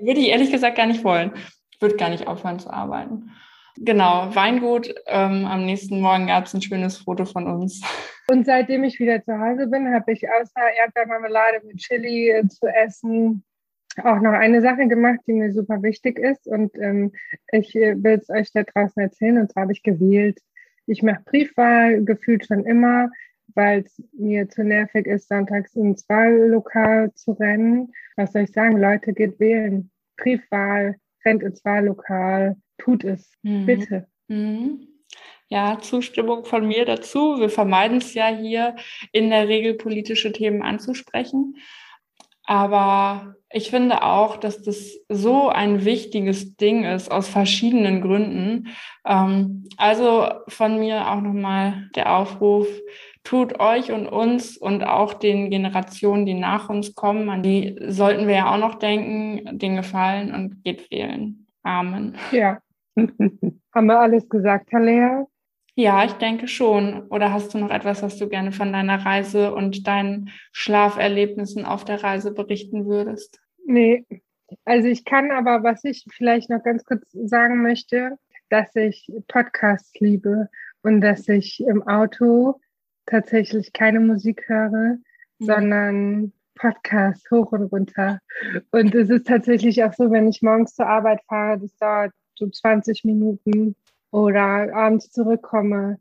würde 0.00 0.20
ich 0.20 0.28
ehrlich 0.28 0.50
gesagt 0.50 0.76
gar 0.76 0.86
nicht 0.86 1.04
wollen. 1.04 1.32
Ich 1.70 1.80
würde 1.80 1.96
gar 1.96 2.08
nicht 2.08 2.26
aufhören 2.26 2.58
zu 2.58 2.70
arbeiten. 2.70 3.32
Genau, 3.78 4.34
Weingut. 4.34 4.94
Ähm, 5.06 5.44
am 5.46 5.66
nächsten 5.66 6.00
Morgen 6.00 6.26
gab 6.26 6.46
es 6.46 6.54
ein 6.54 6.62
schönes 6.62 6.98
Foto 6.98 7.24
von 7.24 7.46
uns. 7.46 7.82
Und 8.28 8.46
seitdem 8.46 8.84
ich 8.84 8.98
wieder 8.98 9.22
zu 9.22 9.38
Hause 9.38 9.66
bin, 9.66 9.92
habe 9.92 10.12
ich 10.12 10.28
außer 10.28 10.60
Erdbeermarmelade 10.78 11.60
mit 11.66 11.78
Chili 11.78 12.30
äh, 12.30 12.48
zu 12.48 12.66
essen 12.66 13.44
auch 14.04 14.20
noch 14.20 14.32
eine 14.32 14.60
Sache 14.60 14.86
gemacht, 14.88 15.20
die 15.26 15.32
mir 15.32 15.52
super 15.52 15.82
wichtig 15.82 16.18
ist. 16.18 16.46
Und 16.46 16.76
ähm, 16.78 17.12
ich 17.52 17.74
äh, 17.76 18.02
will 18.02 18.18
es 18.20 18.28
euch 18.30 18.52
da 18.52 18.62
draußen 18.62 19.02
erzählen. 19.02 19.38
Und 19.38 19.52
zwar 19.52 19.62
habe 19.62 19.72
ich 19.72 19.82
gewählt. 19.82 20.40
Ich 20.86 21.02
mache 21.02 21.22
Briefwahl 21.24 22.04
gefühlt 22.04 22.46
schon 22.46 22.64
immer, 22.64 23.10
weil 23.54 23.80
es 23.80 24.02
mir 24.12 24.48
zu 24.48 24.62
nervig 24.62 25.06
ist, 25.06 25.28
sonntags 25.28 25.74
ins 25.74 26.08
Wahllokal 26.08 27.12
zu 27.14 27.32
rennen. 27.32 27.92
Was 28.16 28.32
soll 28.32 28.42
ich 28.42 28.52
sagen? 28.52 28.78
Leute, 28.78 29.12
geht 29.12 29.40
wählen. 29.40 29.90
Briefwahl, 30.16 30.96
rennt 31.24 31.42
ins 31.42 31.64
Wahllokal 31.64 32.56
tut 32.78 33.04
es, 33.04 33.32
mhm. 33.42 33.66
bitte. 33.66 34.08
Mhm. 34.28 34.88
Ja, 35.48 35.78
Zustimmung 35.80 36.44
von 36.44 36.66
mir 36.66 36.84
dazu. 36.84 37.38
Wir 37.38 37.50
vermeiden 37.50 37.98
es 37.98 38.14
ja 38.14 38.26
hier 38.28 38.74
in 39.12 39.30
der 39.30 39.46
Regel 39.46 39.74
politische 39.74 40.32
Themen 40.32 40.62
anzusprechen. 40.62 41.56
Aber 42.42 43.34
ich 43.50 43.70
finde 43.70 44.02
auch, 44.02 44.36
dass 44.36 44.62
das 44.62 44.98
so 45.08 45.48
ein 45.48 45.84
wichtiges 45.84 46.56
Ding 46.56 46.84
ist 46.84 47.10
aus 47.10 47.28
verschiedenen 47.28 48.00
Gründen. 48.00 48.68
Ähm, 49.04 49.68
also 49.76 50.28
von 50.48 50.78
mir 50.78 51.10
auch 51.10 51.20
nochmal 51.20 51.90
der 51.96 52.16
Aufruf, 52.16 52.68
tut 53.24 53.58
euch 53.58 53.90
und 53.90 54.06
uns 54.06 54.56
und 54.56 54.84
auch 54.84 55.12
den 55.12 55.50
Generationen, 55.50 56.26
die 56.26 56.34
nach 56.34 56.68
uns 56.68 56.94
kommen, 56.94 57.28
an 57.28 57.42
die 57.42 57.76
sollten 57.88 58.28
wir 58.28 58.36
ja 58.36 58.54
auch 58.54 58.58
noch 58.58 58.76
denken, 58.76 59.58
den 59.58 59.74
Gefallen 59.74 60.32
und 60.32 60.62
geht 60.62 60.88
wählen. 60.92 61.46
Amen. 61.64 62.14
Ja, 62.30 62.58
Haben 63.74 63.86
wir 63.86 64.00
alles 64.00 64.28
gesagt, 64.28 64.72
Herr 64.72 64.80
Lea? 64.80 65.24
Ja, 65.74 66.04
ich 66.04 66.12
denke 66.14 66.48
schon. 66.48 67.06
Oder 67.08 67.32
hast 67.32 67.52
du 67.52 67.58
noch 67.58 67.70
etwas, 67.70 68.02
was 68.02 68.16
du 68.16 68.28
gerne 68.28 68.50
von 68.50 68.72
deiner 68.72 69.04
Reise 69.04 69.54
und 69.54 69.86
deinen 69.86 70.30
Schlaferlebnissen 70.52 71.66
auf 71.66 71.84
der 71.84 72.02
Reise 72.02 72.32
berichten 72.32 72.86
würdest? 72.86 73.38
Nee. 73.66 74.06
Also 74.64 74.88
ich 74.88 75.04
kann 75.04 75.30
aber, 75.30 75.62
was 75.62 75.84
ich 75.84 76.06
vielleicht 76.10 76.48
noch 76.48 76.62
ganz 76.62 76.84
kurz 76.84 77.10
sagen 77.12 77.62
möchte, 77.62 78.16
dass 78.48 78.74
ich 78.74 79.10
Podcasts 79.28 79.92
liebe 80.00 80.48
und 80.82 81.02
dass 81.02 81.28
ich 81.28 81.60
im 81.60 81.86
Auto 81.86 82.60
tatsächlich 83.04 83.72
keine 83.72 84.00
Musik 84.00 84.44
höre, 84.46 84.96
mhm. 85.38 85.44
sondern 85.44 86.32
Podcasts 86.54 87.30
hoch 87.30 87.52
und 87.52 87.64
runter. 87.64 88.20
Und 88.70 88.94
es 88.94 89.10
ist 89.10 89.26
tatsächlich 89.26 89.84
auch 89.84 89.92
so, 89.92 90.10
wenn 90.10 90.28
ich 90.28 90.40
morgens 90.40 90.74
zur 90.74 90.86
Arbeit 90.86 91.20
fahre, 91.28 91.58
das 91.58 91.76
dauert 91.76 92.12
so 92.36 92.48
20 92.48 93.04
Minuten 93.04 93.76
oder 94.10 94.74
abends 94.74 95.10
zurückkomme, 95.10 95.98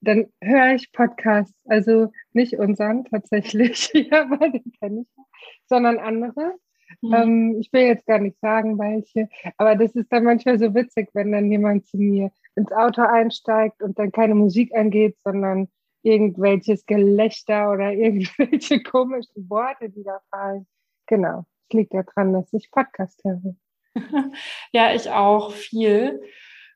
dann 0.00 0.26
höre 0.42 0.74
ich 0.74 0.92
Podcasts, 0.92 1.54
also 1.66 2.10
nicht 2.32 2.58
unseren 2.58 3.04
tatsächlich, 3.04 3.90
ja, 3.94 4.28
weil 4.30 4.52
den 4.52 4.72
kenne 4.80 5.02
ich, 5.02 5.24
sondern 5.66 5.98
andere. 5.98 6.54
Mhm. 7.00 7.14
Ähm, 7.14 7.56
ich 7.60 7.72
will 7.72 7.82
jetzt 7.82 8.06
gar 8.06 8.18
nicht 8.18 8.38
sagen, 8.40 8.78
welche, 8.78 9.28
aber 9.56 9.76
das 9.76 9.94
ist 9.94 10.12
dann 10.12 10.24
manchmal 10.24 10.58
so 10.58 10.74
witzig, 10.74 11.08
wenn 11.14 11.32
dann 11.32 11.50
jemand 11.50 11.86
zu 11.86 11.96
mir 11.96 12.30
ins 12.56 12.72
Auto 12.72 13.02
einsteigt 13.02 13.82
und 13.82 13.98
dann 13.98 14.12
keine 14.12 14.34
Musik 14.34 14.74
angeht, 14.74 15.16
sondern 15.22 15.68
irgendwelches 16.02 16.84
Gelächter 16.84 17.70
oder 17.70 17.92
irgendwelche 17.92 18.82
komischen 18.82 19.48
Worte, 19.48 19.88
die 19.88 20.02
da 20.02 20.20
fallen. 20.30 20.66
Genau, 21.06 21.44
es 21.68 21.74
liegt 21.74 21.94
daran, 21.94 22.32
dass 22.32 22.52
ich 22.52 22.70
Podcast 22.70 23.22
höre. 23.24 23.54
ja, 24.72 24.94
ich 24.94 25.10
auch 25.10 25.52
viel. 25.52 26.20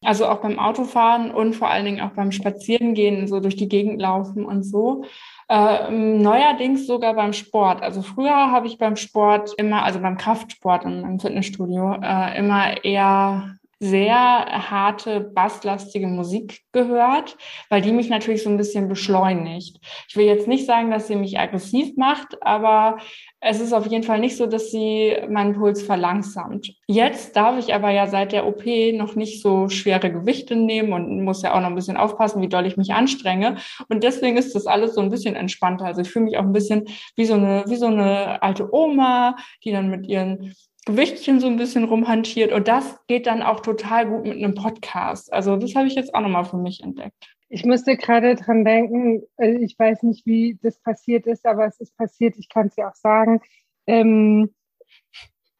Also 0.02 0.26
auch 0.26 0.40
beim 0.40 0.58
Autofahren 0.58 1.30
und 1.30 1.54
vor 1.54 1.70
allen 1.70 1.84
Dingen 1.84 2.00
auch 2.00 2.12
beim 2.12 2.30
Spazierengehen, 2.30 3.26
so 3.26 3.40
durch 3.40 3.56
die 3.56 3.68
Gegend 3.68 4.00
laufen 4.00 4.44
und 4.44 4.62
so. 4.62 5.04
Äh, 5.48 5.90
neuerdings 5.90 6.86
sogar 6.86 7.14
beim 7.14 7.32
Sport. 7.32 7.82
Also 7.82 8.02
früher 8.02 8.50
habe 8.50 8.66
ich 8.66 8.78
beim 8.78 8.96
Sport 8.96 9.54
immer, 9.56 9.84
also 9.84 10.00
beim 10.00 10.16
Kraftsport 10.16 10.84
im 10.84 11.18
Fitnessstudio, 11.18 11.98
äh, 12.02 12.38
immer 12.38 12.84
eher 12.84 13.56
sehr 13.78 14.16
harte, 14.16 15.20
basslastige 15.20 16.06
Musik 16.06 16.62
gehört, 16.72 17.36
weil 17.68 17.82
die 17.82 17.92
mich 17.92 18.08
natürlich 18.08 18.42
so 18.42 18.48
ein 18.48 18.56
bisschen 18.56 18.88
beschleunigt. 18.88 19.78
Ich 20.08 20.16
will 20.16 20.24
jetzt 20.24 20.48
nicht 20.48 20.66
sagen, 20.66 20.90
dass 20.90 21.08
sie 21.08 21.16
mich 21.16 21.38
aggressiv 21.38 21.94
macht, 21.96 22.42
aber 22.42 22.96
es 23.40 23.60
ist 23.60 23.74
auf 23.74 23.86
jeden 23.86 24.02
Fall 24.02 24.18
nicht 24.18 24.36
so, 24.36 24.46
dass 24.46 24.70
sie 24.70 25.14
meinen 25.28 25.54
Puls 25.54 25.82
verlangsamt. 25.82 26.74
Jetzt 26.86 27.36
darf 27.36 27.58
ich 27.58 27.74
aber 27.74 27.90
ja 27.90 28.06
seit 28.06 28.32
der 28.32 28.46
OP 28.46 28.64
noch 28.94 29.14
nicht 29.14 29.42
so 29.42 29.68
schwere 29.68 30.10
Gewichte 30.10 30.56
nehmen 30.56 30.94
und 30.94 31.22
muss 31.22 31.42
ja 31.42 31.54
auch 31.54 31.60
noch 31.60 31.68
ein 31.68 31.74
bisschen 31.74 31.98
aufpassen, 31.98 32.40
wie 32.40 32.48
doll 32.48 32.66
ich 32.66 32.78
mich 32.78 32.94
anstrenge. 32.94 33.56
Und 33.88 34.02
deswegen 34.02 34.38
ist 34.38 34.54
das 34.54 34.66
alles 34.66 34.94
so 34.94 35.02
ein 35.02 35.10
bisschen 35.10 35.36
entspannter. 35.36 35.84
Also 35.84 36.00
ich 36.00 36.08
fühle 36.08 36.24
mich 36.24 36.38
auch 36.38 36.44
ein 36.44 36.52
bisschen 36.52 36.84
wie 37.14 37.26
so 37.26 37.34
eine, 37.34 37.64
wie 37.66 37.76
so 37.76 37.86
eine 37.86 38.42
alte 38.42 38.72
Oma, 38.74 39.36
die 39.64 39.72
dann 39.72 39.90
mit 39.90 40.06
ihren 40.06 40.54
Gewichtchen 40.86 41.40
so 41.40 41.48
ein 41.48 41.56
bisschen 41.56 41.84
rumhantiert 41.84 42.52
und 42.52 42.68
das 42.68 42.98
geht 43.08 43.26
dann 43.26 43.42
auch 43.42 43.60
total 43.60 44.06
gut 44.06 44.24
mit 44.24 44.36
einem 44.38 44.54
Podcast. 44.54 45.32
Also 45.32 45.56
das 45.56 45.74
habe 45.74 45.88
ich 45.88 45.94
jetzt 45.94 46.14
auch 46.14 46.20
nochmal 46.20 46.44
für 46.44 46.56
mich 46.56 46.82
entdeckt. 46.82 47.36
Ich 47.48 47.64
musste 47.64 47.96
gerade 47.96 48.34
dran 48.36 48.64
denken, 48.64 49.22
also 49.36 49.58
ich 49.60 49.78
weiß 49.78 50.02
nicht, 50.04 50.26
wie 50.26 50.58
das 50.62 50.80
passiert 50.80 51.26
ist, 51.26 51.44
aber 51.44 51.66
es 51.66 51.78
ist 51.80 51.96
passiert, 51.96 52.36
ich 52.38 52.48
kann 52.48 52.68
es 52.68 52.76
ja 52.76 52.88
auch 52.88 52.94
sagen. 52.94 53.40
Ähm, 53.86 54.54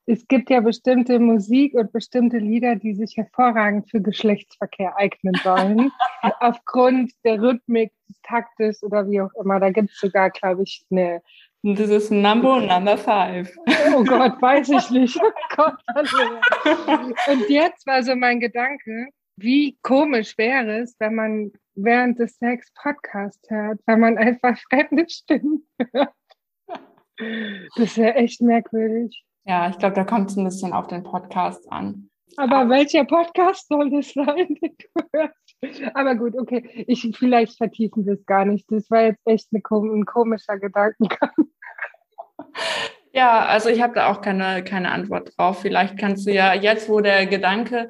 es 0.06 0.28
gibt 0.28 0.50
ja 0.50 0.60
bestimmte 0.60 1.18
Musik 1.18 1.74
und 1.74 1.92
bestimmte 1.92 2.38
Lieder, 2.38 2.76
die 2.76 2.94
sich 2.94 3.16
hervorragend 3.16 3.90
für 3.90 4.00
Geschlechtsverkehr 4.00 4.96
eignen 4.96 5.34
sollen. 5.42 5.90
Aufgrund 6.40 7.12
der 7.24 7.42
Rhythmik, 7.42 7.92
des 8.08 8.20
Taktes 8.22 8.82
oder 8.82 9.08
wie 9.08 9.20
auch 9.20 9.34
immer. 9.34 9.60
Da 9.60 9.70
gibt 9.70 9.90
es 9.90 9.98
sogar, 9.98 10.30
glaube 10.30 10.62
ich, 10.62 10.84
eine. 10.90 11.22
Das 11.62 11.88
ist 11.88 12.10
Number 12.10 12.60
Number 12.60 12.96
Five. 12.96 13.56
Oh 13.94 14.04
Gott, 14.04 14.40
weiß 14.40 14.68
ich 14.68 14.90
nicht. 14.90 15.20
Oh 15.20 15.32
Gott, 15.56 15.82
und 17.28 17.48
jetzt 17.48 17.86
war 17.86 18.02
so 18.02 18.14
mein 18.14 18.38
Gedanke, 18.40 19.08
wie 19.36 19.76
komisch 19.82 20.38
wäre 20.38 20.80
es, 20.80 20.94
wenn 20.98 21.14
man 21.14 21.52
während 21.74 22.18
des 22.18 22.38
Sex 22.38 22.72
Podcast 22.74 23.40
hört, 23.48 23.80
wenn 23.86 24.00
man 24.00 24.16
einfach 24.16 24.58
fremde 24.70 25.08
Stimmen 25.08 25.66
hört. 25.92 26.14
Das 27.76 27.96
ja 27.96 28.10
echt 28.10 28.40
merkwürdig. 28.40 29.24
Ja, 29.44 29.68
ich 29.68 29.78
glaube, 29.78 29.94
da 29.94 30.04
kommt 30.04 30.30
es 30.30 30.36
ein 30.36 30.44
bisschen 30.44 30.72
auf 30.72 30.86
den 30.86 31.02
Podcast 31.02 31.70
an. 31.70 32.10
Aber, 32.36 32.56
Aber 32.56 32.70
welcher 32.70 33.04
Podcast 33.04 33.68
soll 33.68 33.90
das 33.90 34.12
sein, 34.12 34.56
den 34.60 34.76
du 34.94 35.02
hörst? 35.12 35.94
Aber 35.94 36.14
gut, 36.14 36.36
okay. 36.38 36.84
Ich, 36.86 37.08
vielleicht 37.16 37.56
vertiefen 37.56 38.06
wir 38.06 38.14
es 38.14 38.26
gar 38.26 38.44
nicht. 38.44 38.70
Das 38.70 38.90
war 38.90 39.02
jetzt 39.02 39.26
echt 39.26 39.48
eine, 39.52 39.62
ein 39.70 40.04
komischer 40.04 40.58
Gedankengang. 40.58 41.30
Ja, 43.12 43.46
also 43.46 43.70
ich 43.70 43.80
habe 43.80 43.94
da 43.94 44.12
auch 44.12 44.20
keine, 44.20 44.62
keine 44.62 44.90
Antwort 44.90 45.32
drauf. 45.36 45.62
Vielleicht 45.62 45.98
kannst 45.98 46.26
du 46.26 46.32
ja 46.32 46.52
jetzt, 46.52 46.90
wo 46.90 47.00
der 47.00 47.26
Gedanke, 47.26 47.88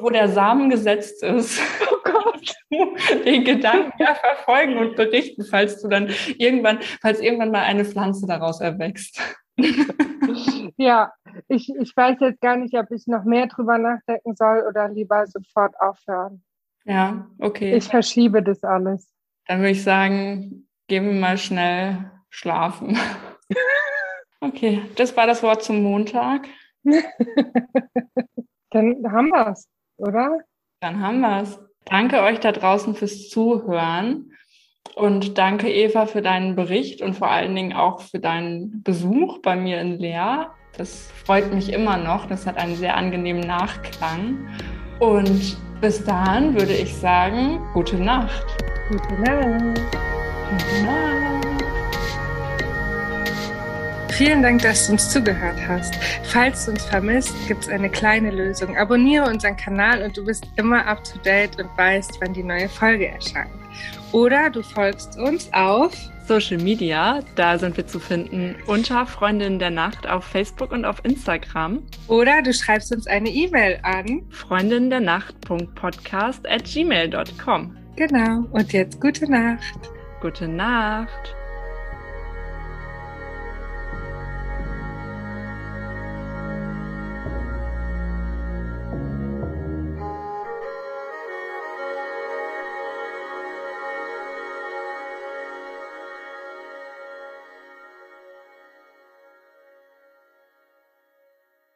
wo 0.00 0.08
der 0.08 0.28
Samen 0.28 0.70
gesetzt 0.70 1.24
ist, 1.24 1.60
oh 1.90 1.96
Gott, 2.04 2.54
den 3.24 3.42
Gedanken 3.42 3.92
ja 4.00 4.14
verfolgen 4.14 4.78
und 4.78 4.94
berichten, 4.94 5.44
falls 5.44 5.82
du 5.82 5.88
dann 5.88 6.10
irgendwann, 6.36 6.78
falls 7.02 7.18
irgendwann 7.20 7.50
mal 7.50 7.64
eine 7.64 7.84
Pflanze 7.84 8.28
daraus 8.28 8.60
erwächst. 8.60 9.20
ja, 10.76 11.12
ich, 11.48 11.68
ich 11.68 11.96
weiß 11.96 12.18
jetzt 12.20 12.40
gar 12.40 12.56
nicht, 12.56 12.74
ob 12.74 12.90
ich 12.90 13.06
noch 13.06 13.24
mehr 13.24 13.46
drüber 13.46 13.78
nachdenken 13.78 14.34
soll 14.36 14.64
oder 14.68 14.88
lieber 14.88 15.26
sofort 15.26 15.74
aufhören. 15.80 16.42
Ja, 16.84 17.26
okay. 17.38 17.74
Ich 17.74 17.88
verschiebe 17.88 18.42
das 18.42 18.62
alles. 18.62 19.12
Dann 19.46 19.58
würde 19.58 19.70
ich 19.72 19.82
sagen, 19.82 20.68
gehen 20.86 21.06
wir 21.06 21.14
mal 21.14 21.36
schnell 21.36 22.10
schlafen. 22.30 22.96
okay, 24.40 24.82
das 24.96 25.16
war 25.16 25.26
das 25.26 25.42
Wort 25.42 25.62
zum 25.62 25.82
Montag. 25.82 26.46
Dann 28.70 29.10
haben 29.10 29.28
wir 29.28 29.48
es, 29.48 29.68
oder? 29.96 30.38
Dann 30.80 31.00
haben 31.00 31.20
wir 31.20 31.42
es. 31.42 31.58
Danke 31.84 32.22
euch 32.22 32.38
da 32.40 32.52
draußen 32.52 32.94
fürs 32.94 33.28
Zuhören. 33.28 34.32
Und 34.98 35.38
danke, 35.38 35.72
Eva, 35.72 36.06
für 36.06 36.22
deinen 36.22 36.56
Bericht 36.56 37.02
und 37.02 37.14
vor 37.14 37.30
allen 37.30 37.54
Dingen 37.54 37.72
auch 37.72 38.00
für 38.00 38.18
deinen 38.18 38.82
Besuch 38.82 39.38
bei 39.42 39.54
mir 39.54 39.80
in 39.80 40.00
Leer. 40.00 40.50
Das 40.76 41.12
freut 41.24 41.54
mich 41.54 41.72
immer 41.72 41.96
noch. 41.96 42.26
Das 42.26 42.48
hat 42.48 42.56
einen 42.56 42.74
sehr 42.74 42.96
angenehmen 42.96 43.42
Nachklang. 43.42 44.48
Und 44.98 45.56
bis 45.80 46.04
dahin 46.04 46.54
würde 46.54 46.72
ich 46.72 46.92
sagen, 46.96 47.60
gute 47.74 47.94
Nacht. 47.94 48.44
Gute 48.90 49.14
Nacht. 49.22 49.86
Gute 50.50 50.84
Nacht. 50.84 51.46
Vielen 54.10 54.42
Dank, 54.42 54.62
dass 54.62 54.86
du 54.86 54.92
uns 54.94 55.10
zugehört 55.10 55.60
hast. 55.68 55.94
Falls 56.24 56.64
du 56.64 56.72
uns 56.72 56.84
vermisst, 56.86 57.36
gibt 57.46 57.62
es 57.62 57.68
eine 57.68 57.88
kleine 57.88 58.32
Lösung. 58.32 58.76
Abonniere 58.76 59.26
unseren 59.28 59.56
Kanal 59.56 60.02
und 60.02 60.16
du 60.16 60.24
bist 60.24 60.48
immer 60.56 60.84
up 60.88 61.04
to 61.04 61.20
date 61.20 61.56
und 61.60 61.68
weißt, 61.78 62.20
wann 62.20 62.32
die 62.32 62.42
neue 62.42 62.68
Folge 62.68 63.06
erscheint. 63.06 63.67
Oder 64.12 64.50
du 64.50 64.62
folgst 64.62 65.18
uns 65.18 65.52
auf 65.52 65.92
Social 66.26 66.58
Media. 66.58 67.20
Da 67.36 67.58
sind 67.58 67.76
wir 67.76 67.86
zu 67.86 67.98
finden 67.98 68.54
unter 68.66 69.06
Freundinnen 69.06 69.58
der 69.58 69.70
Nacht 69.70 70.08
auf 70.08 70.24
Facebook 70.24 70.72
und 70.72 70.84
auf 70.84 71.04
Instagram. 71.04 71.82
Oder 72.06 72.42
du 72.42 72.52
schreibst 72.52 72.92
uns 72.92 73.06
eine 73.06 73.30
E-Mail 73.30 73.80
an 73.82 74.22
freundinnen 74.30 74.90
der 74.90 75.00
Nacht.podcast 75.00 76.46
at 76.48 76.64
gmail.com. 76.64 77.76
Genau. 77.96 78.44
Und 78.52 78.72
jetzt 78.72 79.00
gute 79.00 79.30
Nacht. 79.30 79.90
Gute 80.20 80.48
Nacht. 80.48 81.37